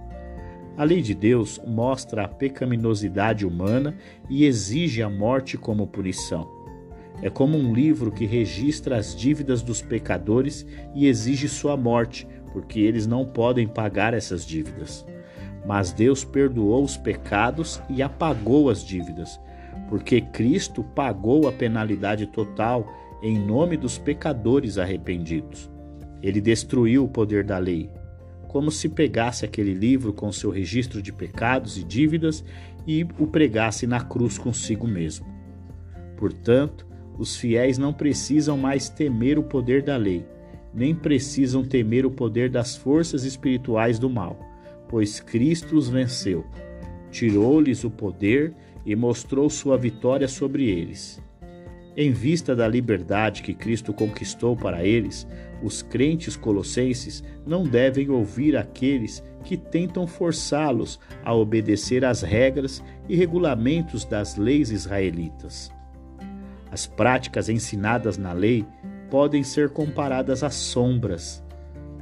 A 0.77 0.83
lei 0.83 1.01
de 1.01 1.15
Deus 1.15 1.61
mostra 1.65 2.25
a 2.25 2.27
pecaminosidade 2.27 3.45
humana 3.45 3.97
e 4.29 4.45
exige 4.45 5.01
a 5.01 5.09
morte 5.09 5.57
como 5.57 5.87
punição. 5.87 6.49
É 7.21 7.29
como 7.29 7.57
um 7.57 7.73
livro 7.73 8.11
que 8.11 8.25
registra 8.25 8.97
as 8.97 9.15
dívidas 9.15 9.61
dos 9.61 9.81
pecadores 9.81 10.65
e 10.93 11.07
exige 11.07 11.47
sua 11.47 11.77
morte, 11.77 12.27
porque 12.51 12.81
eles 12.81 13.07
não 13.07 13.25
podem 13.25 13.67
pagar 13.67 14.13
essas 14.13 14.45
dívidas. 14.45 15.05
Mas 15.65 15.93
Deus 15.93 16.25
perdoou 16.25 16.83
os 16.83 16.97
pecados 16.97 17.81
e 17.89 18.03
apagou 18.03 18.69
as 18.69 18.83
dívidas, 18.83 19.39
porque 19.89 20.19
Cristo 20.19 20.83
pagou 20.83 21.47
a 21.47 21.53
penalidade 21.53 22.27
total 22.27 22.85
em 23.23 23.39
nome 23.39 23.77
dos 23.77 23.97
pecadores 23.97 24.77
arrependidos. 24.77 25.71
Ele 26.21 26.41
destruiu 26.41 27.05
o 27.05 27.09
poder 27.09 27.45
da 27.45 27.57
lei, 27.57 27.89
como 28.55 28.71
se 28.71 28.87
pegasse 28.87 29.43
aquele 29.43 29.73
livro 29.73 30.13
com 30.13 30.31
seu 30.31 30.49
registro 30.49 31.01
de 31.01 31.11
pecados 31.11 31.77
e 31.77 31.83
dívidas 31.83 32.41
e 32.87 33.05
o 33.19 33.27
pregasse 33.27 33.85
na 33.85 33.99
cruz 33.99 34.37
consigo 34.37 34.87
mesmo. 34.87 35.27
Portanto, 36.15 36.87
os 37.19 37.35
fiéis 37.35 37.77
não 37.77 37.91
precisam 37.91 38.57
mais 38.57 38.87
temer 38.87 39.37
o 39.37 39.43
poder 39.43 39.83
da 39.83 39.97
lei, 39.97 40.25
nem 40.73 40.95
precisam 40.95 41.65
temer 41.65 42.05
o 42.05 42.11
poder 42.11 42.49
das 42.49 42.77
forças 42.77 43.25
espirituais 43.25 43.99
do 43.99 44.09
mal, 44.09 44.39
pois 44.87 45.19
Cristo 45.19 45.75
os 45.75 45.89
venceu, 45.89 46.45
tirou-lhes 47.11 47.83
o 47.83 47.91
poder 47.91 48.55
e 48.85 48.95
mostrou 48.95 49.49
sua 49.49 49.77
vitória 49.77 50.29
sobre 50.29 50.69
eles. 50.69 51.21
Em 51.97 52.11
vista 52.11 52.53
da 52.53 52.67
liberdade 52.67 53.41
que 53.41 53.53
Cristo 53.53 53.93
conquistou 53.93 54.55
para 54.55 54.83
eles, 54.83 55.25
os 55.63 55.81
crentes 55.81 56.35
colossenses 56.35 57.23
não 57.47 57.63
devem 57.63 58.09
ouvir 58.09 58.57
aqueles 58.57 59.23
que 59.45 59.55
tentam 59.55 60.05
forçá-los 60.05 60.99
a 61.23 61.33
obedecer 61.33 62.03
às 62.03 62.21
regras 62.21 62.83
e 63.07 63.15
regulamentos 63.15 64.03
das 64.03 64.35
leis 64.35 64.71
israelitas. 64.71 65.71
As 66.69 66.85
práticas 66.85 67.47
ensinadas 67.47 68.17
na 68.17 68.33
lei 68.33 68.65
podem 69.09 69.43
ser 69.43 69.69
comparadas 69.69 70.43
às 70.43 70.55
sombras. 70.55 71.41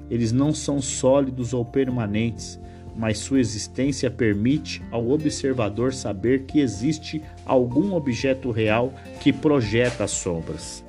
Eles 0.10 0.32
não 0.32 0.54
são 0.54 0.82
sólidos 0.82 1.54
ou 1.54 1.64
permanentes, 1.64 2.60
mas 2.96 3.18
sua 3.18 3.40
existência 3.40 4.10
permite 4.10 4.82
ao 4.92 5.10
observador 5.10 5.94
saber 5.94 6.44
que 6.44 6.60
existe 6.60 7.22
algum 7.46 7.94
objeto 7.94 8.52
real 8.52 8.94
que 9.20 9.34
projeta 9.34 10.04
as 10.04 10.12
sombras. 10.12 10.84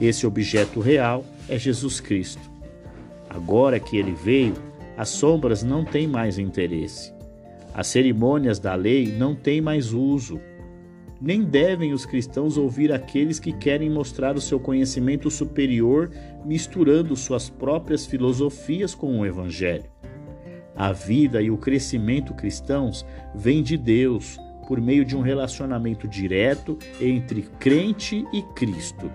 Esse 0.00 0.26
objeto 0.26 0.80
real 0.80 1.24
é 1.48 1.58
Jesus 1.58 2.00
Cristo. 2.00 2.50
Agora 3.28 3.78
que 3.78 3.96
ele 3.96 4.12
veio, 4.12 4.54
as 4.96 5.08
sombras 5.08 5.62
não 5.62 5.84
têm 5.84 6.06
mais 6.06 6.38
interesse. 6.38 7.12
As 7.72 7.86
cerimônias 7.86 8.58
da 8.58 8.74
lei 8.74 9.06
não 9.06 9.34
têm 9.34 9.60
mais 9.60 9.92
uso. 9.92 10.40
Nem 11.20 11.42
devem 11.42 11.92
os 11.92 12.04
cristãos 12.06 12.56
ouvir 12.56 12.92
aqueles 12.92 13.38
que 13.38 13.52
querem 13.52 13.90
mostrar 13.90 14.36
o 14.36 14.40
seu 14.40 14.58
conhecimento 14.58 15.30
superior 15.30 16.10
misturando 16.44 17.14
suas 17.14 17.48
próprias 17.48 18.06
filosofias 18.06 18.94
com 18.94 19.20
o 19.20 19.26
Evangelho. 19.26 19.84
A 20.80 20.92
vida 20.92 21.42
e 21.42 21.50
o 21.50 21.58
crescimento 21.58 22.32
cristãos 22.32 23.04
vêm 23.34 23.62
de 23.62 23.76
Deus 23.76 24.40
por 24.66 24.80
meio 24.80 25.04
de 25.04 25.14
um 25.14 25.20
relacionamento 25.20 26.08
direto 26.08 26.78
entre 26.98 27.42
crente 27.58 28.24
e 28.32 28.40
Cristo. 28.54 29.12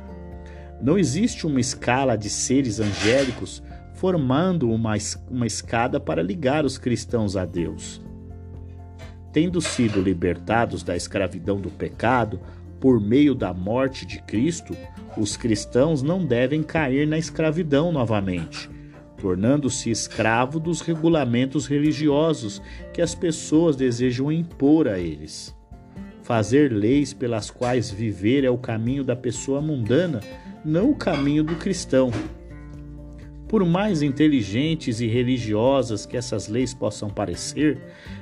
Não 0.80 0.96
existe 0.96 1.48
uma 1.48 1.60
escala 1.60 2.16
de 2.16 2.30
seres 2.30 2.80
angélicos 2.80 3.64
formando 3.96 4.70
uma, 4.70 4.94
uma 5.28 5.48
escada 5.48 6.00
para 6.00 6.22
ligar 6.22 6.66
os 6.66 6.78
cristãos 6.78 7.36
a 7.36 7.46
Deus. 7.46 8.00
Tendo 9.34 9.60
sido 9.60 10.00
libertados 10.00 10.84
da 10.84 10.96
escravidão 10.96 11.60
do 11.60 11.72
pecado 11.72 12.40
por 12.80 13.02
meio 13.02 13.34
da 13.34 13.52
morte 13.56 14.06
de 14.06 14.22
Cristo, 14.22 14.78
os 15.18 15.36
cristãos 15.36 16.04
não 16.04 16.24
devem 16.24 16.62
cair 16.62 17.08
na 17.08 17.18
escravidão 17.18 17.92
novamente 17.92 18.75
tornando-se 19.26 19.90
escravo 19.90 20.60
dos 20.60 20.82
regulamentos 20.82 21.66
religiosos 21.66 22.62
que 22.94 23.02
as 23.02 23.16
pessoas 23.16 23.76
desejam 23.76 24.32
impor 24.32 24.88
a 24.88 25.00
eles. 25.00 25.52
Fazer 26.22 26.72
leis 26.72 27.12
pelas 27.12 27.50
quais 27.50 27.90
viver 27.90 28.44
é 28.44 28.52
o 28.52 28.58
caminho 28.60 29.04
da 29.04 29.16
pessoa 29.16 29.60
mundana, 29.60 30.22
não 30.64 30.92
o 30.92 30.96
caminho 30.96 31.44
do 31.44 31.56
cristão. 31.56 32.12
Por 33.48 33.66
mais 33.66 34.04
inteligentes 34.04 35.02
e 35.02 35.08
religiosas 35.08 36.06
que 36.06 36.16
essas 36.16 36.48
leis 36.48 36.76
possam 36.76 37.10
parecer, 37.10 37.82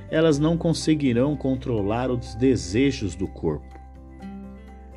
elas 0.09 0.39
não 0.39 0.57
conseguirão 0.57 1.35
controlar 1.35 2.09
os 2.09 2.33
desejos 2.35 3.13
do 3.13 3.27
corpo. 3.27 3.77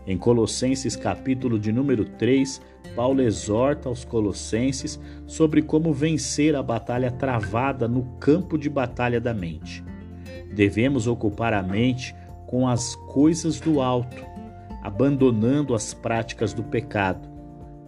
Em 0.07 0.17
Colossenses 0.17 0.95
capítulo 0.95 1.59
de 1.59 1.73
número 1.73 2.05
3, 2.05 2.63
Paulo 2.95 3.21
exorta 3.23 3.89
aos 3.89 4.05
colossenses 4.05 5.01
sobre 5.27 5.63
como 5.63 5.93
vencer 5.93 6.55
a 6.55 6.63
batalha 6.63 7.11
travada 7.11 7.87
no 7.87 8.05
campo 8.19 8.57
de 8.57 8.71
batalha 8.71 9.21
da 9.21 9.35
mente. 9.35 9.85
Devemos 10.55 11.07
ocupar 11.07 11.53
a 11.53 11.63
mente 11.63 12.15
com 12.47 12.67
as 12.69 12.95
coisas 12.95 13.61
do 13.61 13.81
alto, 13.81 14.25
abandonando 14.83 15.75
as 15.75 15.93
práticas 15.93 16.53
do 16.53 16.63
pecado. 16.63 17.29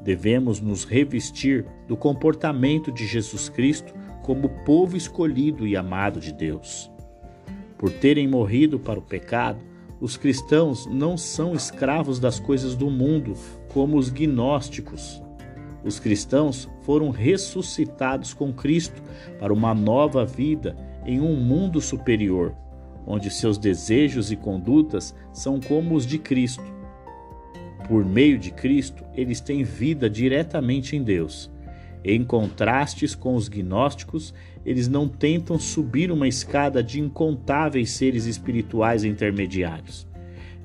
Devemos 0.03 0.61
nos 0.61 0.85
revestir 0.85 1.65
do 1.87 1.97
comportamento 1.97 2.91
de 2.91 3.07
Jesus 3.07 3.49
Cristo 3.49 3.95
como 4.23 4.49
povo 4.65 4.97
escolhido 4.97 5.67
e 5.67 5.77
amado 5.77 6.21
de 6.21 6.33
Deus. 6.33 6.91
Por 7.79 7.91
terem 7.91 8.27
morrido 8.27 8.79
para 8.79 8.99
o 8.99 9.03
pecado, 9.03 9.61
os 10.01 10.17
cristãos 10.17 10.87
não 10.87 11.17
são 11.17 11.55
escravos 11.55 12.21
das 12.21 12.39
coisas 12.39 12.77
do 12.77 12.89
mundo, 12.89 13.35
como 13.73 13.97
os 13.97 14.11
gnósticos. 14.11 15.23
Os 15.85 15.99
cristãos 15.99 16.69
foram 16.83 17.11
ressuscitados 17.11 18.33
com 18.33 18.53
Cristo 18.53 19.03
para 19.39 19.53
uma 19.53 19.75
nova 19.75 20.25
vida 20.25 20.77
em 21.05 21.21
um 21.21 21.35
mundo 21.37 21.81
superior, 21.81 22.55
onde 23.07 23.31
seus 23.31 23.59
desejos 23.59 24.31
e 24.31 24.37
condutas 24.37 25.15
são 25.33 25.59
como 25.61 25.95
os 25.95 26.07
de 26.07 26.19
Cristo. 26.19 26.65
Por 27.89 28.05
meio 28.05 28.39
de 28.39 28.51
Cristo, 28.51 29.05
eles 29.15 29.41
têm 29.41 29.65
vida 29.65 30.11
diretamente 30.11 30.95
em 30.95 31.03
Deus. 31.03 31.51
Em 32.05 32.25
contrastes 32.25 33.15
com 33.15 33.35
os 33.35 33.49
gnósticos, 33.49 34.33
eles 34.65 34.89
não 34.89 35.09
tentam 35.09 35.59
subir 35.59 36.13
uma 36.13 36.29
escada 36.29 36.83
de 36.83 37.01
incontáveis 37.01 37.91
seres 37.91 38.27
espirituais 38.27 39.05
intermediários. 39.05 40.07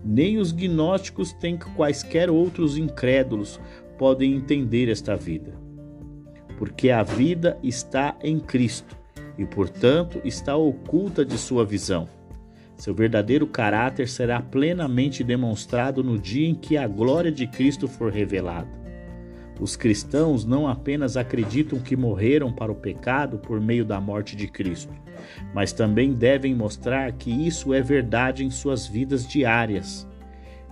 Nem 0.04 0.38
os 0.38 0.52
gnósticos, 0.52 1.36
nem 1.42 1.58
quaisquer 1.58 2.30
outros 2.30 2.78
incrédulos 2.78 3.60
podem 3.98 4.34
entender 4.34 4.90
esta 4.90 5.16
vida. 5.16 5.54
Porque 6.58 6.90
a 6.90 7.02
vida 7.02 7.58
está 7.64 8.16
em 8.22 8.40
Cristo 8.40 8.98
e, 9.38 9.46
portanto, 9.46 10.22
está 10.24 10.56
oculta 10.56 11.26
de 11.26 11.38
sua 11.38 11.66
visão. 11.66 12.08
Seu 12.76 12.94
verdadeiro 12.94 13.48
caráter 13.48 14.08
será 14.08 14.42
plenamente 14.42 15.24
demonstrado 15.24 16.04
no 16.04 16.20
dia 16.20 16.48
em 16.48 16.56
que 16.56 16.76
a 16.76 16.88
glória 16.88 17.32
de 17.32 17.48
Cristo 17.48 17.88
for 17.88 18.12
revelada. 18.12 18.83
Os 19.64 19.78
cristãos 19.78 20.44
não 20.44 20.68
apenas 20.68 21.16
acreditam 21.16 21.80
que 21.80 21.96
morreram 21.96 22.52
para 22.52 22.70
o 22.70 22.76
pecado 22.76 23.38
por 23.38 23.62
meio 23.62 23.86
da 23.86 23.98
morte 24.02 24.36
de 24.36 24.46
Cristo, 24.46 24.94
mas 25.54 25.72
também 25.72 26.12
devem 26.12 26.54
mostrar 26.54 27.14
que 27.14 27.32
isso 27.32 27.74
é 27.74 27.82
verdade 27.82 28.44
em 28.44 28.52
suas 28.52 28.86
vidas 28.86 29.26
diárias. 29.26 30.06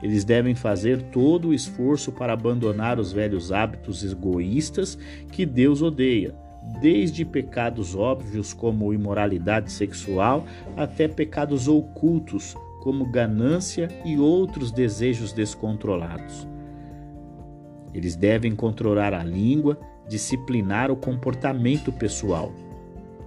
Eles 0.03 0.25
devem 0.25 0.53
fazer 0.53 1.03
todo 1.03 1.47
o 1.47 1.53
esforço 1.53 2.11
para 2.11 2.33
abandonar 2.33 2.99
os 2.99 3.13
velhos 3.13 3.49
hábitos 3.49 4.03
egoístas 4.03 4.97
que 5.31 5.45
Deus 5.45 5.81
odeia, 5.81 6.35
desde 6.81 7.23
pecados 7.23 7.95
óbvios 7.95 8.51
como 8.51 8.93
imoralidade 8.93 9.71
sexual 9.71 10.45
até 10.75 11.07
pecados 11.07 11.69
ocultos 11.69 12.57
como 12.81 13.09
ganância 13.09 13.87
e 14.03 14.17
outros 14.17 14.69
desejos 14.69 15.31
descontrolados. 15.31 16.45
Eles 17.93 18.15
devem 18.15 18.55
controlar 18.55 19.13
a 19.13 19.23
língua, 19.23 19.79
disciplinar 20.07 20.91
o 20.91 20.95
comportamento 20.95 21.91
pessoal. 21.91 22.51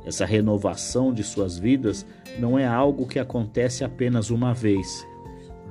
Essa 0.05 0.27
renovação 0.27 1.12
de 1.12 1.22
suas 1.22 1.59
vidas 1.59 2.07
não 2.38 2.59
é 2.59 2.66
algo 2.66 3.07
que 3.07 3.18
acontece 3.18 3.85
apenas 3.85 4.31
uma 4.31 4.53
vez. 4.53 5.07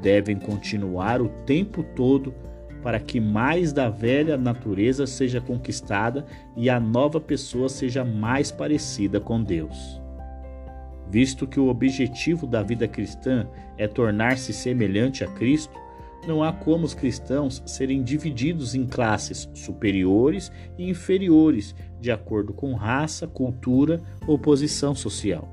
Devem 0.02 0.38
continuar 0.38 1.22
o 1.22 1.30
tempo 1.46 1.84
todo 1.96 2.34
para 2.82 3.00
que 3.00 3.20
mais 3.20 3.72
da 3.72 3.90
velha 3.90 4.36
natureza 4.36 5.08
seja 5.08 5.40
conquistada 5.40 6.26
e 6.58 6.70
a 6.70 6.80
nova 6.80 7.20
pessoa 7.20 7.70
seja 7.70 8.04
mais 8.04 8.52
parecida 8.52 9.22
com 9.22 9.42
Deus. 9.42 10.02
Visto 11.10 11.48
que 11.48 11.60
o 11.60 11.68
objetivo 11.68 12.46
da 12.46 12.62
vida 12.62 12.88
cristã 12.88 13.48
é 13.78 13.88
tornar-se 13.88 14.52
semelhante 14.52 15.24
a 15.24 15.28
Cristo, 15.28 15.80
não 16.26 16.44
há 16.44 16.52
como 16.52 16.86
os 16.86 16.94
cristãos 16.94 17.62
serem 17.66 18.04
divididos 18.04 18.76
em 18.76 18.86
classes 18.86 19.50
superiores 19.54 20.52
e 20.78 20.90
inferiores, 20.90 21.76
de 22.00 22.12
acordo 22.12 22.54
com 22.54 22.74
raça, 22.74 23.28
cultura 23.28 24.02
ou 24.28 24.38
posição 24.38 24.94
social. 24.94 25.48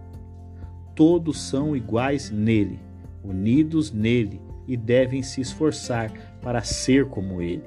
Todos 0.95 1.41
são 1.41 1.77
iguais 1.77 2.31
nele, 2.31 2.79
unidos 3.25 3.93
nele 3.93 4.41
e 4.67 4.77
devem 4.77 5.23
se 5.23 5.41
esforçar 5.41 6.13
para 6.43 6.63
ser 6.63 7.07
como 7.07 7.41
ele. 7.41 7.65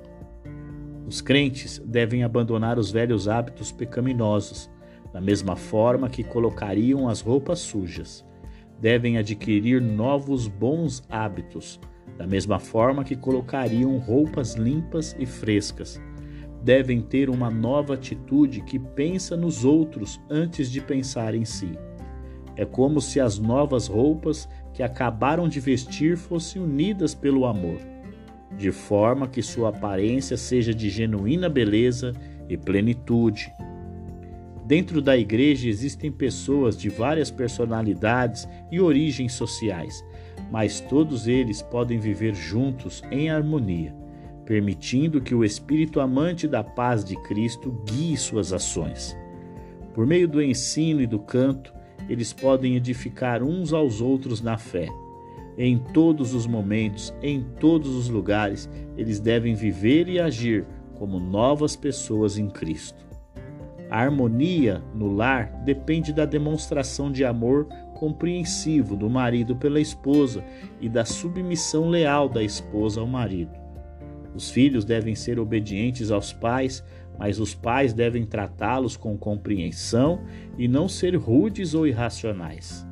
Os 1.07 1.21
crentes 1.21 1.79
devem 1.85 2.23
abandonar 2.23 2.79
os 2.79 2.91
velhos 2.91 3.27
hábitos 3.27 3.71
pecaminosos, 3.71 4.69
da 5.11 5.21
mesma 5.21 5.55
forma 5.55 6.09
que 6.09 6.23
colocariam 6.23 7.07
as 7.07 7.21
roupas 7.21 7.59
sujas. 7.59 8.25
Devem 8.79 9.17
adquirir 9.17 9.81
novos 9.81 10.47
bons 10.47 11.03
hábitos 11.09 11.79
da 12.17 12.27
mesma 12.27 12.59
forma 12.59 13.03
que 13.03 13.15
colocariam 13.15 13.97
roupas 13.97 14.55
limpas 14.55 15.15
e 15.19 15.25
frescas. 15.25 16.01
Devem 16.63 17.01
ter 17.01 17.29
uma 17.29 17.49
nova 17.49 17.95
atitude 17.95 18.61
que 18.61 18.79
pensa 18.79 19.35
nos 19.35 19.65
outros 19.65 20.21
antes 20.29 20.71
de 20.71 20.79
pensar 20.79 21.35
em 21.35 21.43
si. 21.43 21.71
É 22.55 22.65
como 22.65 23.01
se 23.01 23.19
as 23.19 23.39
novas 23.39 23.87
roupas 23.87 24.47
que 24.73 24.83
acabaram 24.83 25.49
de 25.49 25.59
vestir 25.59 26.15
fossem 26.15 26.61
unidas 26.61 27.13
pelo 27.13 27.45
amor, 27.45 27.79
de 28.55 28.71
forma 28.71 29.27
que 29.27 29.41
sua 29.41 29.69
aparência 29.69 30.37
seja 30.37 30.73
de 30.73 30.89
genuína 30.89 31.49
beleza 31.49 32.13
e 32.47 32.55
plenitude. 32.55 33.51
Dentro 34.65 35.01
da 35.01 35.17
igreja 35.17 35.67
existem 35.67 36.11
pessoas 36.11 36.77
de 36.77 36.87
várias 36.87 37.29
personalidades 37.29 38.47
e 38.71 38.79
origens 38.79 39.33
sociais 39.33 40.03
mas 40.51 40.79
todos 40.79 41.27
eles 41.27 41.61
podem 41.61 41.99
viver 41.99 42.33
juntos 42.33 43.01
em 43.11 43.29
harmonia, 43.29 43.95
permitindo 44.45 45.21
que 45.21 45.33
o 45.33 45.43
Espírito 45.43 45.99
amante 45.99 46.47
da 46.47 46.63
paz 46.63 47.03
de 47.03 47.15
Cristo 47.23 47.71
guie 47.85 48.17
suas 48.17 48.53
ações. 48.53 49.17
Por 49.93 50.05
meio 50.05 50.27
do 50.27 50.41
ensino 50.41 51.01
e 51.01 51.07
do 51.07 51.19
canto, 51.19 51.73
eles 52.09 52.33
podem 52.33 52.75
edificar 52.75 53.41
uns 53.43 53.73
aos 53.73 54.01
outros 54.01 54.41
na 54.41 54.57
fé. 54.57 54.87
Em 55.57 55.77
todos 55.77 56.33
os 56.33 56.47
momentos, 56.47 57.13
em 57.21 57.43
todos 57.59 57.95
os 57.95 58.09
lugares, 58.09 58.69
eles 58.97 59.19
devem 59.19 59.53
viver 59.53 60.07
e 60.07 60.19
agir 60.19 60.65
como 60.95 61.19
novas 61.19 61.75
pessoas 61.75 62.37
em 62.37 62.49
Cristo. 62.49 63.03
A 63.89 63.99
harmonia 63.99 64.83
no 64.95 65.13
lar 65.13 65.61
depende 65.63 66.11
da 66.11 66.25
demonstração 66.25 67.11
de 67.11 67.23
amor 67.23 67.67
compreensivo 67.93 68.95
do 68.95 69.09
marido 69.09 69.55
pela 69.55 69.79
esposa 69.79 70.43
e 70.81 70.89
da 70.89 71.05
submissão 71.05 71.89
leal 71.89 72.27
da 72.27 72.43
esposa 72.43 72.99
ao 72.99 73.07
marido. 73.07 73.51
Os 74.35 74.49
filhos 74.49 74.83
devem 74.83 75.15
ser 75.15 75.39
obedientes 75.39 76.11
aos 76.11 76.33
pais, 76.33 76.83
mas 77.17 77.39
os 77.39 77.53
pais 77.53 77.93
devem 77.93 78.25
tratá-los 78.25 78.97
com 78.97 79.17
compreensão 79.17 80.21
e 80.57 80.67
não 80.67 80.89
ser 80.89 81.15
rudes 81.15 81.73
ou 81.73 81.85
irracionais. 81.87 82.85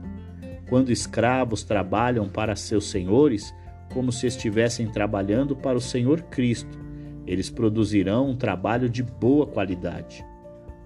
Quando 0.69 0.91
escravos 0.91 1.63
trabalham 1.63 2.29
para 2.29 2.55
seus 2.55 2.85
senhores, 2.89 3.53
como 3.93 4.11
se 4.11 4.27
estivessem 4.27 4.87
trabalhando 4.87 5.55
para 5.55 5.77
o 5.77 5.81
Senhor 5.81 6.21
Cristo, 6.23 6.79
eles 7.25 7.49
produzirão 7.49 8.29
um 8.29 8.35
trabalho 8.35 8.89
de 8.89 9.03
boa 9.03 9.45
qualidade. 9.45 10.25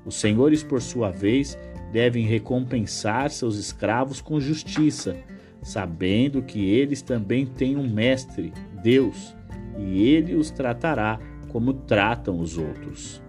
Os 0.06 0.15
senhores, 0.15 0.63
por 0.63 0.82
sua 0.82 1.12
vez, 1.12 1.58
devem 1.95 2.25
recompensar 2.25 3.29
seus 3.29 3.55
escravos 3.55 4.19
com 4.19 4.38
justiça, 4.38 5.15
sabendo 5.62 6.43
que 6.43 6.69
eles 6.69 7.01
também 7.01 7.45
têm 7.45 7.77
um 7.77 7.89
mestre, 7.89 8.51
Deus, 8.84 9.34
e 9.77 10.03
ele 10.03 10.36
os 10.36 10.51
tratará 10.51 11.17
como 11.47 11.73
tratam 11.73 12.38
os 12.41 12.58
outros. 12.58 13.23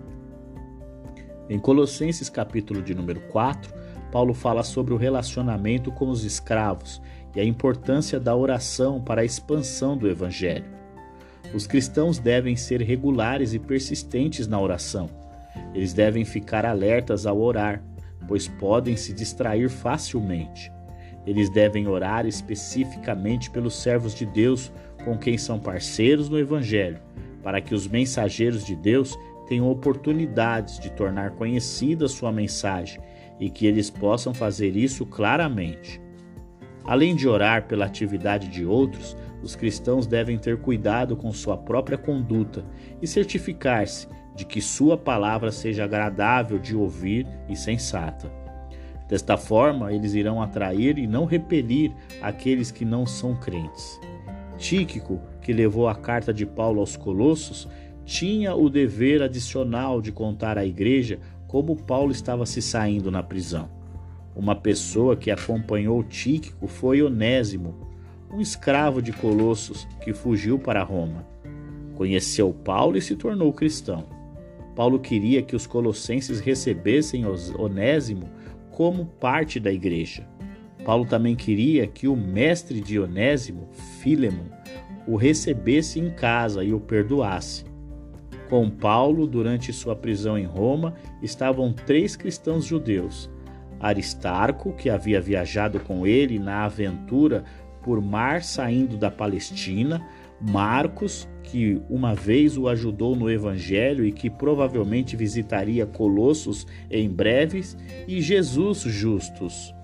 Em 1.49 1.61
Colossenses 1.61 2.29
capítulo 2.29 2.83
de 2.83 2.93
número 2.93 3.21
4, 3.29 3.73
Paulo 4.11 4.35
fala 4.35 4.65
sobre 4.65 4.93
o 4.93 4.97
relacionamento 4.97 5.93
com 5.93 6.09
os 6.09 6.25
escravos 6.25 7.01
e 7.37 7.41
a 7.41 7.45
importância 7.45 8.19
da 8.19 8.35
oração 8.35 9.01
para 9.01 9.21
a 9.21 9.25
expansão 9.25 9.97
do 9.97 10.09
evangelho. 10.09 10.67
Os 11.55 11.69
cristãos 11.69 12.19
devem 12.19 12.57
ser 12.57 12.83
regulares 12.83 13.55
e 13.55 13.61
persistentes 13.61 14.49
na 14.49 14.61
oração 14.61 15.09
Eles 15.73 15.93
devem 15.93 16.25
ficar 16.25 16.67
alertas 16.67 17.27
ao 17.27 17.41
orar, 17.41 17.81
pois 18.27 18.49
podem 18.49 18.97
se 18.97 19.13
distrair 19.13 19.69
facilmente. 19.69 20.73
Eles 21.27 21.51
devem 21.51 21.89
orar 21.89 22.27
especificamente 22.27 23.51
pelos 23.51 23.75
servos 23.75 24.15
de 24.15 24.25
Deus 24.25 24.73
com 25.05 25.19
quem 25.19 25.37
são 25.37 25.59
parceiros 25.59 26.29
no 26.29 26.39
Evangelho, 26.39 27.01
para 27.43 27.61
que 27.61 27.75
os 27.75 27.89
mensageiros 27.89 28.65
de 28.65 28.77
Deus 28.77 29.17
tenham 29.49 29.71
oportunidades 29.71 30.79
de 30.79 30.91
tornar 30.91 31.33
conhecida 31.33 32.09
sua 32.09 32.33
mensagem 32.33 33.01
e 33.39 33.51
que 33.51 33.67
eles 33.67 33.91
possam 33.91 34.33
fazer 34.35 34.77
isso 34.77 35.05
claramente. 35.07 36.01
Além 36.85 37.17
de 37.17 37.29
orar 37.29 37.67
pela 37.67 37.85
atividade 37.85 38.49
de 38.49 38.65
outros, 38.65 39.17
os 39.43 39.57
cristãos 39.57 40.07
devem 40.07 40.39
ter 40.39 40.59
cuidado 40.59 41.17
com 41.17 41.33
sua 41.33 41.57
própria 41.57 41.99
conduta 41.99 42.65
e 43.03 43.07
certificar-se 43.07 44.09
de 44.37 44.45
que 44.45 44.61
sua 44.61 44.97
palavra 44.97 45.51
seja 45.51 45.85
agradável 45.85 46.59
de 46.59 46.77
ouvir 46.77 47.27
e 47.49 47.57
sensata. 47.57 48.31
Desta 49.09 49.37
forma, 49.37 49.93
eles 49.93 50.15
irão 50.15 50.43
atrair 50.43 50.99
e 50.99 51.07
não 51.07 51.25
repelir 51.25 51.93
aqueles 52.21 52.71
que 52.71 52.85
não 52.85 53.07
são 53.07 53.35
crentes. 53.35 53.99
Tíquico, 54.59 55.21
que 55.41 55.53
levou 55.53 55.89
a 55.89 55.95
carta 55.95 56.35
de 56.35 56.45
Paulo 56.45 56.81
aos 56.81 56.97
Colossos, 56.97 57.69
tinha 58.05 58.55
o 58.55 58.69
dever 58.69 59.23
adicional 59.23 60.03
de 60.03 60.13
contar 60.13 60.59
à 60.59 60.67
igreja 60.67 61.19
como 61.47 61.77
Paulo 61.77 62.13
estava 62.13 62.45
se 62.45 62.61
saindo 62.61 63.11
na 63.11 63.23
prisão. 63.23 63.69
Uma 64.35 64.55
pessoa 64.55 65.17
que 65.17 65.31
acompanhou 65.31 66.03
Tíquico 66.03 66.67
foi 66.67 67.03
Onésimo, 67.03 67.75
um 68.31 68.41
escravo 68.41 69.01
de 69.01 69.13
Colossos 69.13 69.87
que 70.03 70.13
fugiu 70.13 70.59
para 70.59 70.83
Roma. 70.83 71.25
Conheceu 71.95 72.53
Paulo 72.53 72.99
e 72.99 73.03
se 73.03 73.17
tornou 73.17 73.53
cristão. 73.53 74.16
Paulo 74.77 75.01
queria 75.01 75.43
que 75.43 75.57
os 75.57 75.67
colossenses 75.67 76.39
recebessem 76.39 77.25
Onésimo 77.59 78.29
como 78.71 79.07
parte 79.07 79.59
da 79.59 79.73
igreja. 79.73 80.29
Paulo 80.85 81.07
também 81.07 81.35
queria 81.35 81.87
que 81.87 82.07
o 82.07 82.15
mestre 82.15 82.81
de 82.81 83.01
Onésimo, 83.01 83.71
Filemon, 84.01 84.51
o 85.09 85.17
recebesse 85.17 85.99
em 85.99 86.11
casa 86.11 86.63
e 86.63 86.75
o 86.75 86.79
perdoasse. 86.79 87.65
Com 88.51 88.69
Paulo, 88.69 89.27
durante 89.27 89.73
sua 89.73 89.97
prisão 89.97 90.39
em 90.39 90.45
Roma, 90.45 90.95
estavam 91.23 91.73
três 91.73 92.15
cristãos 92.15 92.65
judeus: 92.65 93.31
Aristarco, 93.81 94.75
que 94.75 94.91
havia 94.91 95.21
viajado 95.21 95.81
com 95.81 96.07
ele 96.07 96.39
na 96.39 96.65
aventura 96.65 97.45
por 97.83 98.01
mar 98.01 98.43
saindo 98.43 98.97
da 98.97 99.11
Palestina, 99.11 100.07
Marcos, 100.41 101.27
que 101.47 101.81
uma 101.89 102.15
vez 102.15 102.59
o 102.59 102.69
ajudou 102.69 103.15
no 103.17 103.31
Evangelho 103.31 104.05
e 104.05 104.13
que 104.13 104.29
provavelmente 104.29 105.17
visitaria 105.17 105.87
Colossos 105.87 106.67
em 106.91 107.09
breves, 107.09 107.77
e 108.07 108.21
Jesus 108.21 108.81
Justus. 108.81 109.75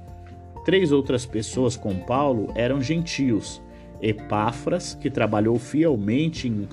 Três 0.64 0.92
outras 0.92 1.24
pessoas 1.24 1.76
com 1.76 1.94
Paulo 1.94 2.52
eram 2.54 2.80
gentios: 2.82 3.62
Epáfras, 4.00 4.94
que 4.94 5.10
trabalhou 5.10 5.58
fielmente 5.58 6.48
em, 6.48 6.68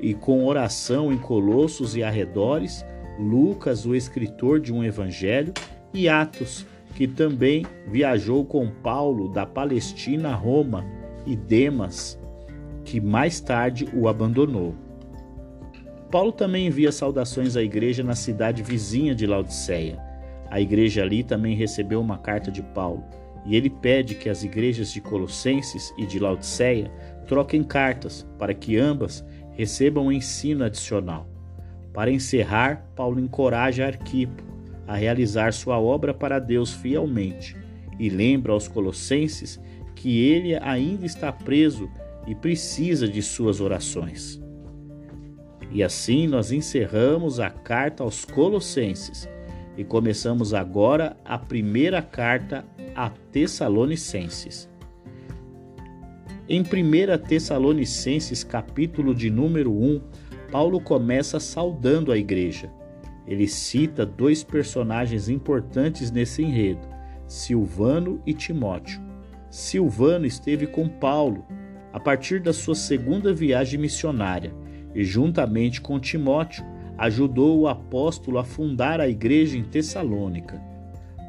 e 0.00 0.12
com 0.12 0.44
oração 0.44 1.12
em 1.12 1.18
Colossos 1.18 1.96
e 1.96 2.02
arredores, 2.02 2.84
Lucas, 3.18 3.86
o 3.86 3.94
escritor 3.94 4.58
de 4.58 4.72
um 4.72 4.82
evangelho, 4.82 5.52
e 5.94 6.08
Atos, 6.08 6.66
que 6.94 7.06
também 7.06 7.64
viajou 7.86 8.44
com 8.44 8.68
Paulo 8.68 9.28
da 9.28 9.46
Palestina 9.46 10.30
a 10.30 10.34
Roma, 10.34 10.84
e 11.24 11.36
Demas, 11.36 12.18
que 12.92 13.00
mais 13.00 13.40
tarde 13.40 13.88
o 13.94 14.06
abandonou. 14.06 14.74
Paulo 16.10 16.30
também 16.30 16.66
envia 16.66 16.92
saudações 16.92 17.56
à 17.56 17.62
igreja 17.62 18.04
na 18.04 18.14
cidade 18.14 18.62
vizinha 18.62 19.14
de 19.14 19.26
Laodiceia. 19.26 19.98
A 20.50 20.60
igreja 20.60 21.00
ali 21.00 21.24
também 21.24 21.56
recebeu 21.56 22.02
uma 22.02 22.18
carta 22.18 22.50
de 22.50 22.62
Paulo, 22.62 23.02
e 23.46 23.56
ele 23.56 23.70
pede 23.70 24.14
que 24.14 24.28
as 24.28 24.44
igrejas 24.44 24.92
de 24.92 25.00
Colossenses 25.00 25.94
e 25.96 26.04
de 26.04 26.18
Laodiceia 26.18 26.92
troquem 27.26 27.64
cartas 27.64 28.28
para 28.38 28.52
que 28.52 28.76
ambas 28.76 29.24
recebam 29.52 30.08
um 30.08 30.12
ensino 30.12 30.62
adicional. 30.62 31.26
Para 31.94 32.10
encerrar, 32.10 32.84
Paulo 32.94 33.18
encoraja 33.18 33.86
Arquipo 33.86 34.42
a 34.86 34.96
realizar 34.96 35.54
sua 35.54 35.80
obra 35.80 36.12
para 36.12 36.38
Deus 36.38 36.74
fielmente 36.74 37.56
e 37.98 38.10
lembra 38.10 38.52
aos 38.52 38.68
colossenses 38.68 39.58
que 39.94 40.28
ele 40.28 40.56
ainda 40.56 41.06
está 41.06 41.32
preso 41.32 41.88
e 42.26 42.34
precisa 42.34 43.08
de 43.08 43.22
suas 43.22 43.60
orações. 43.60 44.40
E 45.70 45.82
assim 45.82 46.26
nós 46.26 46.52
encerramos 46.52 47.40
a 47.40 47.50
carta 47.50 48.02
aos 48.02 48.24
Colossenses 48.24 49.28
e 49.76 49.84
começamos 49.84 50.52
agora 50.52 51.16
a 51.24 51.38
primeira 51.38 52.02
carta 52.02 52.64
a 52.94 53.08
Tessalonicenses. 53.10 54.68
Em 56.48 56.60
1 56.60 56.64
Tessalonicenses, 57.26 58.44
capítulo 58.44 59.14
de 59.14 59.30
número 59.30 59.72
1, 59.72 60.00
Paulo 60.50 60.80
começa 60.80 61.40
saudando 61.40 62.12
a 62.12 62.18
igreja 62.18 62.70
ele 63.26 63.46
cita 63.46 64.04
dois 64.04 64.42
personagens 64.42 65.28
importantes 65.28 66.10
nesse 66.10 66.42
enredo, 66.42 66.86
Silvano 67.26 68.20
e 68.26 68.34
Timóteo. 68.34 69.00
Silvano 69.50 70.26
esteve 70.26 70.66
com 70.66 70.88
Paulo 70.88 71.44
a 71.92 72.00
partir 72.00 72.40
da 72.40 72.52
sua 72.52 72.74
segunda 72.74 73.34
viagem 73.34 73.78
missionária 73.78 74.54
e, 74.94 75.04
juntamente 75.04 75.80
com 75.80 76.00
Timóteo, 76.00 76.64
ajudou 76.98 77.60
o 77.60 77.68
apóstolo 77.68 78.38
a 78.38 78.44
fundar 78.44 79.00
a 79.00 79.08
igreja 79.08 79.56
em 79.56 79.64
Tessalônica. 79.64 80.60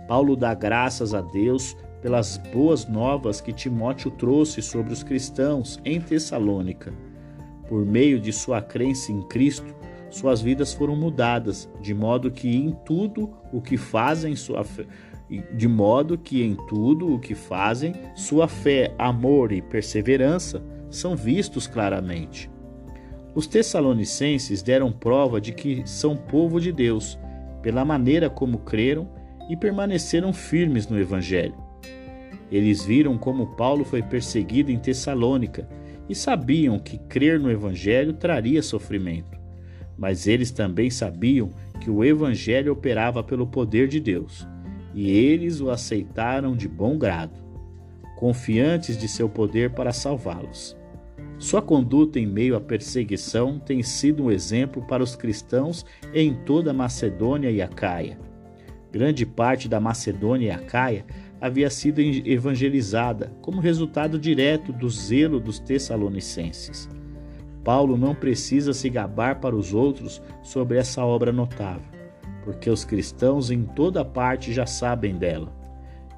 Paulo 0.08 0.36
dá 0.36 0.54
graças 0.54 1.14
a 1.14 1.22
Deus 1.22 1.76
pelas 2.02 2.38
boas 2.38 2.88
novas 2.88 3.40
que 3.40 3.54
Timóteo 3.54 4.12
trouxe 4.12 4.62
sobre 4.62 4.92
os 4.92 5.04
cristãos 5.04 5.80
em 5.86 6.02
Tessalônica. 6.02 6.94
Por 7.68 7.86
meio 7.86 8.20
de 8.20 8.34
sua 8.34 8.62
crença 8.62 9.12
em 9.12 9.22
Cristo, 9.28 9.74
suas 10.10 10.42
vidas 10.42 10.74
foram 10.74 10.96
mudadas, 10.96 11.70
de 11.82 11.94
modo 11.94 12.30
que 12.30 12.56
em 12.56 12.72
tudo 12.86 13.34
o 13.52 13.62
que 13.62 13.78
fazem 13.78 14.36
sua 14.36 14.64
fé, 14.64 14.86
de 15.30 15.68
modo 15.68 16.18
que 16.18 16.44
em 16.44 16.56
tudo 16.68 17.14
o 17.14 17.20
que 17.20 17.34
fazem, 17.34 17.94
sua 18.16 18.48
fé, 18.48 18.94
amor 18.98 19.52
e 19.52 19.62
perseverança 19.62 20.64
são 20.90 21.16
vistos 21.16 21.66
claramente. 21.66 22.50
Os 23.34 23.48
tessalonicenses 23.48 24.62
deram 24.62 24.92
prova 24.92 25.42
de 25.42 25.52
que 25.52 25.82
são 25.86 26.16
povo 26.16 26.60
de 26.60 26.72
Deus, 26.72 27.18
pela 27.62 27.84
maneira 27.84 28.30
como 28.30 28.60
creram 28.60 29.10
e 29.50 29.58
permaneceram 29.58 30.32
firmes 30.32 30.88
no 30.88 31.00
evangelho. 31.00 31.56
Eles 32.52 32.86
viram 32.86 33.18
como 33.18 33.56
Paulo 33.56 33.84
foi 33.84 34.04
perseguido 34.04 34.72
em 34.72 34.78
Tessalônica 34.78 35.68
e 36.08 36.14
sabiam 36.14 36.78
que 36.78 37.00
crer 37.00 37.40
no 37.40 37.50
evangelho 37.50 38.14
traria 38.14 38.62
sofrimento 38.62 39.44
mas 39.98 40.28
eles 40.28 40.52
também 40.52 40.90
sabiam 40.90 41.52
que 41.80 41.90
o 41.90 42.04
Evangelho 42.04 42.74
operava 42.74 43.24
pelo 43.24 43.48
poder 43.48 43.88
de 43.88 44.00
Deus, 44.00 44.48
e 44.94 45.12
eles 45.12 45.62
o 45.62 45.70
aceitaram 45.70 46.56
de 46.56 46.68
bom 46.68 46.98
grado, 46.98 47.44
confiantes 48.18 48.98
de 48.98 49.08
seu 49.08 49.28
poder 49.28 49.72
para 49.72 49.92
salvá-los. 49.92 50.78
Sua 51.38 51.62
conduta 51.62 52.20
em 52.20 52.28
meio 52.28 52.56
à 52.56 52.62
perseguição 52.62 53.60
tem 53.60 53.84
sido 53.84 54.24
um 54.24 54.32
exemplo 54.32 54.82
para 54.88 55.04
os 55.04 55.16
cristãos 55.16 55.86
em 56.14 56.34
toda 56.34 56.72
a 56.72 56.74
Macedônia 56.74 57.52
e 57.52 57.62
Acaia. 57.62 58.18
Grande 58.92 59.26
parte 59.26 59.68
da 59.68 59.80
Macedônia 59.80 60.48
e 60.48 60.52
Acaia 60.52 61.06
havia 61.42 61.70
sido 61.70 62.00
evangelizada 62.00 63.34
como 63.42 63.60
resultado 63.60 64.18
direto 64.18 64.72
do 64.72 64.90
zelo 64.90 65.40
dos 65.40 65.60
tessalonicenses. 65.60 66.88
Paulo 67.64 67.98
não 67.98 68.14
precisa 68.14 68.72
se 68.72 68.90
gabar 68.90 69.40
para 69.40 69.56
os 69.56 69.74
outros 69.74 70.22
sobre 70.42 70.78
essa 70.78 71.04
obra 71.04 71.32
notável, 71.32 71.90
porque 72.44 72.70
os 72.70 72.84
cristãos 72.84 73.50
em 73.50 73.64
toda 73.64 74.04
parte 74.04 74.54
já 74.54 74.66
sabem 74.66 75.16
dela. 75.16 75.52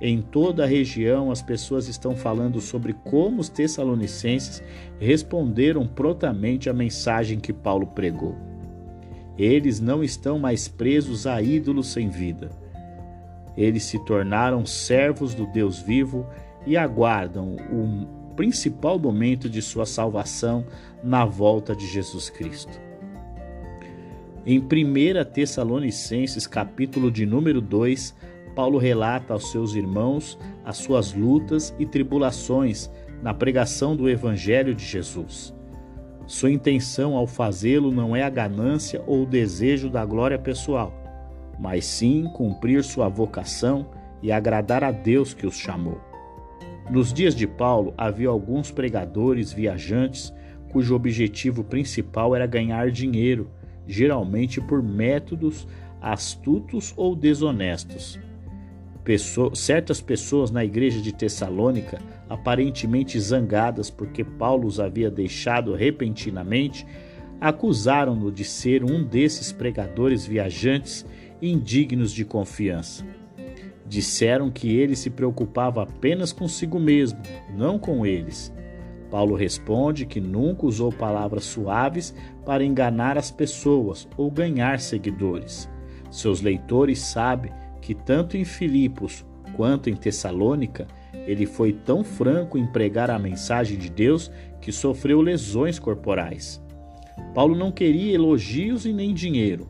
Em 0.01 0.21
toda 0.21 0.63
a 0.63 0.67
região, 0.67 1.31
as 1.31 1.41
pessoas 1.41 1.87
estão 1.87 2.15
falando 2.15 2.59
sobre 2.59 2.93
como 2.93 3.39
os 3.39 3.47
tessalonicenses 3.47 4.61
responderam 4.99 5.87
prontamente 5.87 6.69
à 6.69 6.73
mensagem 6.73 7.39
que 7.39 7.53
Paulo 7.53 7.87
pregou. 7.87 8.35
Eles 9.37 9.79
não 9.79 10.03
estão 10.03 10.37
mais 10.37 10.67
presos 10.67 11.25
a 11.25 11.41
ídolos 11.41 11.87
sem 11.87 12.09
vida. 12.09 12.49
Eles 13.55 13.83
se 13.83 14.03
tornaram 14.05 14.65
servos 14.65 15.33
do 15.33 15.45
Deus 15.47 15.79
vivo 15.79 16.25
e 16.65 16.75
aguardam 16.75 17.55
o 17.71 18.33
principal 18.35 18.99
momento 18.99 19.49
de 19.49 19.61
sua 19.61 19.85
salvação 19.85 20.65
na 21.01 21.23
volta 21.23 21.73
de 21.75 21.87
Jesus 21.87 22.29
Cristo. 22.29 22.84
Em 24.47 24.59
1 24.59 25.25
Tessalonicenses, 25.33 26.45
capítulo 26.45 27.09
de 27.09 27.25
número 27.25 27.59
2, 27.59 28.15
Paulo 28.55 28.77
relata 28.77 29.33
aos 29.33 29.49
seus 29.49 29.73
irmãos 29.73 30.37
as 30.63 30.77
suas 30.77 31.13
lutas 31.13 31.73
e 31.79 31.85
tribulações 31.85 32.91
na 33.23 33.33
pregação 33.33 33.95
do 33.95 34.07
Evangelho 34.07 34.75
de 34.75 34.85
Jesus. 34.85 35.51
Sua 36.27 36.51
intenção 36.51 37.15
ao 37.15 37.25
fazê-lo 37.25 37.91
não 37.91 38.15
é 38.15 38.21
a 38.21 38.29
ganância 38.29 39.01
ou 39.07 39.23
o 39.23 39.25
desejo 39.25 39.89
da 39.89 40.05
glória 40.05 40.37
pessoal, 40.37 40.93
mas 41.59 41.83
sim 41.83 42.25
cumprir 42.35 42.83
sua 42.83 43.09
vocação 43.09 43.89
e 44.21 44.31
agradar 44.31 44.83
a 44.83 44.91
Deus 44.91 45.33
que 45.33 45.47
os 45.47 45.57
chamou. 45.57 45.99
Nos 46.91 47.11
dias 47.11 47.33
de 47.33 47.47
Paulo 47.47 47.95
havia 47.97 48.29
alguns 48.29 48.69
pregadores 48.69 49.51
viajantes 49.51 50.31
cujo 50.71 50.93
objetivo 50.93 51.63
principal 51.63 52.35
era 52.35 52.45
ganhar 52.45 52.91
dinheiro, 52.91 53.49
geralmente 53.87 54.59
por 54.61 54.81
métodos 54.81 55.67
astutos 56.01 56.93
ou 56.95 57.15
desonestos. 57.15 58.19
Pessoa, 59.03 59.55
certas 59.55 60.01
pessoas 60.01 60.51
na 60.51 60.63
igreja 60.63 61.01
de 61.01 61.11
Tessalônica, 61.11 61.99
aparentemente 62.29 63.19
zangadas 63.19 63.89
porque 63.89 64.23
Paulo 64.23 64.67
os 64.67 64.79
havia 64.79 65.11
deixado 65.11 65.75
repentinamente, 65.75 66.85
acusaram-no 67.39 68.31
de 68.31 68.43
ser 68.43 68.83
um 68.83 69.03
desses 69.03 69.51
pregadores 69.51 70.25
viajantes 70.25 71.05
indignos 71.41 72.11
de 72.11 72.25
confiança. 72.25 73.05
Disseram 73.87 74.49
que 74.49 74.75
ele 74.75 74.95
se 74.95 75.09
preocupava 75.11 75.83
apenas 75.83 76.31
consigo 76.31 76.79
mesmo, 76.79 77.19
não 77.55 77.77
com 77.77 78.05
eles. 78.05 78.51
Paulo 79.09 79.35
responde 79.35 80.05
que 80.05 80.19
nunca 80.19 80.65
usou 80.65 80.91
palavras 80.91 81.43
suaves 81.43 82.13
para 82.45 82.63
enganar 82.63 83.17
as 83.17 83.31
pessoas 83.31 84.07
ou 84.17 84.29
ganhar 84.29 84.79
seguidores. 84.79 85.69
Seus 86.11 86.41
leitores 86.41 86.99
sabem 86.99 87.51
que 87.81 87.93
tanto 87.93 88.35
em 88.37 88.43
Filipos 88.43 89.25
quanto 89.55 89.89
em 89.89 89.95
Tessalônica 89.95 90.87
ele 91.27 91.45
foi 91.45 91.73
tão 91.73 92.03
franco 92.03 92.57
em 92.57 92.65
pregar 92.65 93.09
a 93.09 93.19
mensagem 93.19 93.77
de 93.77 93.89
Deus 93.89 94.31
que 94.61 94.71
sofreu 94.71 95.21
lesões 95.21 95.79
corporais. 95.79 96.61
Paulo 97.33 97.55
não 97.55 97.71
queria 97.71 98.13
elogios 98.13 98.85
e 98.85 98.93
nem 98.93 99.13
dinheiro. 99.13 99.69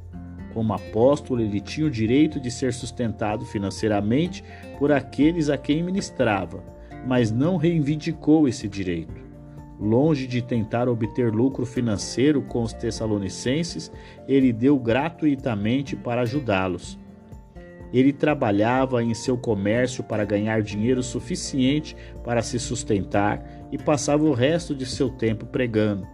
Como 0.53 0.73
apóstolo, 0.73 1.41
ele 1.41 1.59
tinha 1.59 1.85
o 1.85 1.91
direito 1.91 2.39
de 2.39 2.49
ser 2.49 2.73
sustentado 2.73 3.45
financeiramente 3.45 4.43
por 4.79 4.91
aqueles 4.91 5.49
a 5.49 5.57
quem 5.57 5.83
ministrava, 5.83 6.63
mas 7.05 7.31
não 7.31 7.57
reivindicou 7.57 8.47
esse 8.47 8.67
direito. 8.67 9.24
Longe 9.79 10.25
de 10.25 10.41
tentar 10.41 10.87
obter 10.87 11.33
lucro 11.33 11.65
financeiro 11.65 12.41
com 12.41 12.63
os 12.63 12.71
tessalonicenses, 12.71 13.91
ele 14.27 14.53
deu 14.53 14.79
gratuitamente 14.79 15.95
para 15.95 16.21
ajudá-los. 16.21 16.97
Ele 17.93 18.11
trabalhava 18.11 19.03
em 19.03 19.13
seu 19.13 19.37
comércio 19.37 20.03
para 20.03 20.25
ganhar 20.25 20.61
dinheiro 20.61 21.03
suficiente 21.03 21.95
para 22.23 22.41
se 22.41 22.59
sustentar 22.59 23.67
e 23.71 23.77
passava 23.77 24.23
o 24.23 24.33
resto 24.33 24.73
de 24.73 24.85
seu 24.85 25.09
tempo 25.09 25.45
pregando. 25.45 26.07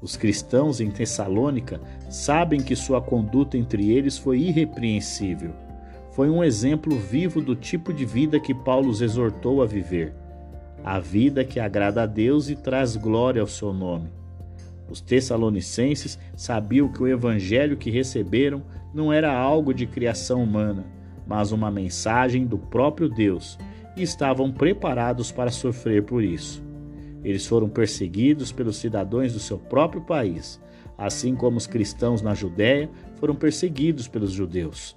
Os 0.00 0.16
cristãos 0.16 0.80
em 0.80 0.90
Tessalônica 0.90 1.80
sabem 2.10 2.60
que 2.60 2.76
sua 2.76 3.00
conduta 3.00 3.56
entre 3.56 3.90
eles 3.90 4.18
foi 4.18 4.38
irrepreensível. 4.38 5.52
Foi 6.10 6.28
um 6.28 6.44
exemplo 6.44 6.94
vivo 6.96 7.40
do 7.40 7.56
tipo 7.56 7.92
de 7.92 8.04
vida 8.04 8.38
que 8.38 8.54
Paulo 8.54 8.90
os 8.90 9.00
exortou 9.00 9.62
a 9.62 9.66
viver. 9.66 10.14
A 10.84 10.98
vida 10.98 11.44
que 11.46 11.58
agrada 11.58 12.02
a 12.02 12.06
Deus 12.06 12.50
e 12.50 12.54
traz 12.54 12.94
glória 12.94 13.40
ao 13.40 13.46
seu 13.46 13.72
nome. 13.72 14.10
Os 14.86 15.00
tessalonicenses 15.00 16.18
sabiam 16.36 16.92
que 16.92 17.02
o 17.02 17.08
evangelho 17.08 17.78
que 17.78 17.90
receberam 17.90 18.62
não 18.92 19.10
era 19.10 19.34
algo 19.34 19.72
de 19.72 19.86
criação 19.86 20.42
humana, 20.42 20.84
mas 21.26 21.52
uma 21.52 21.70
mensagem 21.70 22.46
do 22.46 22.58
próprio 22.58 23.08
Deus, 23.08 23.58
e 23.96 24.02
estavam 24.02 24.52
preparados 24.52 25.32
para 25.32 25.50
sofrer 25.50 26.02
por 26.02 26.22
isso. 26.22 26.62
Eles 27.24 27.46
foram 27.46 27.66
perseguidos 27.66 28.52
pelos 28.52 28.76
cidadãos 28.76 29.32
do 29.32 29.38
seu 29.38 29.58
próprio 29.58 30.02
país, 30.02 30.60
assim 30.98 31.34
como 31.34 31.56
os 31.56 31.66
cristãos 31.66 32.20
na 32.20 32.34
Judéia 32.34 32.90
foram 33.16 33.34
perseguidos 33.34 34.06
pelos 34.06 34.32
judeus. 34.32 34.94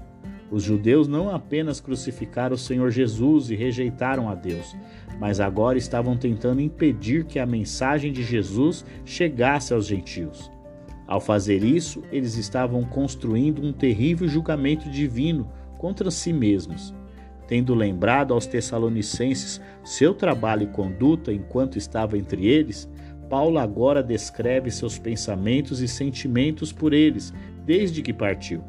Os 0.49 0.63
judeus 0.63 1.07
não 1.07 1.29
apenas 1.29 1.81
crucificaram 1.81 2.55
o 2.55 2.57
Senhor 2.57 2.89
Jesus 2.89 3.49
e 3.49 3.55
rejeitaram 3.55 4.29
a 4.29 4.35
Deus, 4.35 4.75
mas 5.19 5.39
agora 5.39 5.77
estavam 5.77 6.15
tentando 6.15 6.61
impedir 6.61 7.25
que 7.25 7.37
a 7.37 7.45
mensagem 7.45 8.13
de 8.13 8.23
Jesus 8.23 8.85
chegasse 9.03 9.73
aos 9.73 9.85
gentios. 9.85 10.49
Ao 11.05 11.19
fazer 11.19 11.63
isso, 11.63 12.03
eles 12.11 12.35
estavam 12.35 12.83
construindo 12.83 13.61
um 13.61 13.73
terrível 13.73 14.27
julgamento 14.27 14.89
divino 14.89 15.49
contra 15.77 16.11
si 16.11 16.31
mesmos. 16.31 16.93
Tendo 17.47 17.73
lembrado 17.73 18.33
aos 18.33 18.45
Tessalonicenses 18.45 19.61
seu 19.83 20.13
trabalho 20.13 20.63
e 20.63 20.67
conduta 20.67 21.31
enquanto 21.31 21.77
estava 21.77 22.17
entre 22.17 22.45
eles, 22.45 22.89
Paulo 23.29 23.57
agora 23.57 24.03
descreve 24.03 24.69
seus 24.71 24.97
pensamentos 24.97 25.81
e 25.81 25.87
sentimentos 25.87 26.71
por 26.71 26.93
eles 26.93 27.33
desde 27.65 28.01
que 28.01 28.13
partiu. 28.13 28.63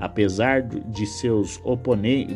Apesar 0.00 0.62
de 0.62 1.06
seus 1.06 1.60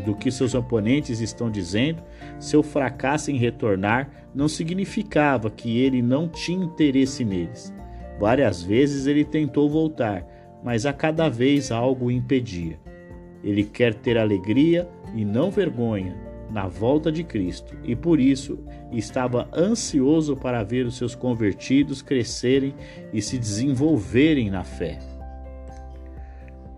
do 0.04 0.14
que 0.14 0.30
seus 0.30 0.54
oponentes 0.54 1.20
estão 1.20 1.50
dizendo, 1.50 2.02
seu 2.38 2.62
fracasso 2.62 3.30
em 3.30 3.36
retornar 3.36 4.10
não 4.34 4.48
significava 4.48 5.50
que 5.50 5.78
ele 5.78 6.02
não 6.02 6.28
tinha 6.28 6.64
interesse 6.64 7.24
neles. 7.24 7.72
Várias 8.18 8.62
vezes 8.62 9.06
ele 9.06 9.24
tentou 9.24 9.70
voltar, 9.70 10.26
mas 10.64 10.86
a 10.86 10.92
cada 10.92 11.28
vez 11.28 11.70
algo 11.70 12.06
o 12.06 12.10
impedia. 12.10 12.78
Ele 13.44 13.64
quer 13.64 13.94
ter 13.94 14.18
alegria 14.18 14.88
e 15.14 15.24
não 15.24 15.50
vergonha 15.50 16.16
na 16.50 16.68
volta 16.68 17.10
de 17.10 17.24
Cristo 17.24 17.76
e 17.82 17.96
por 17.96 18.20
isso 18.20 18.58
estava 18.92 19.48
ansioso 19.54 20.36
para 20.36 20.62
ver 20.62 20.84
os 20.84 20.96
seus 20.96 21.14
convertidos 21.14 22.02
crescerem 22.02 22.74
e 23.12 23.22
se 23.22 23.38
desenvolverem 23.38 24.50
na 24.50 24.62
fé. 24.62 25.11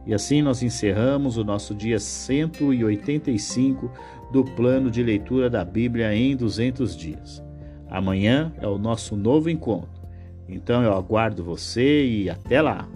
E 0.06 0.12
assim 0.12 0.42
nós 0.42 0.62
encerramos 0.62 1.36
o 1.36 1.44
nosso 1.44 1.74
dia 1.74 1.98
185 1.98 3.90
do 4.30 4.44
plano 4.44 4.90
de 4.90 5.02
leitura 5.02 5.48
da 5.48 5.64
Bíblia 5.64 6.14
em 6.14 6.36
200 6.36 6.96
dias. 6.96 7.42
Amanhã 7.88 8.52
é 8.60 8.66
o 8.66 8.76
nosso 8.78 9.16
novo 9.16 9.48
encontro. 9.48 10.02
Então 10.48 10.82
eu 10.82 10.92
aguardo 10.92 11.42
você 11.42 12.04
e 12.04 12.28
até 12.28 12.60
lá! 12.60 12.88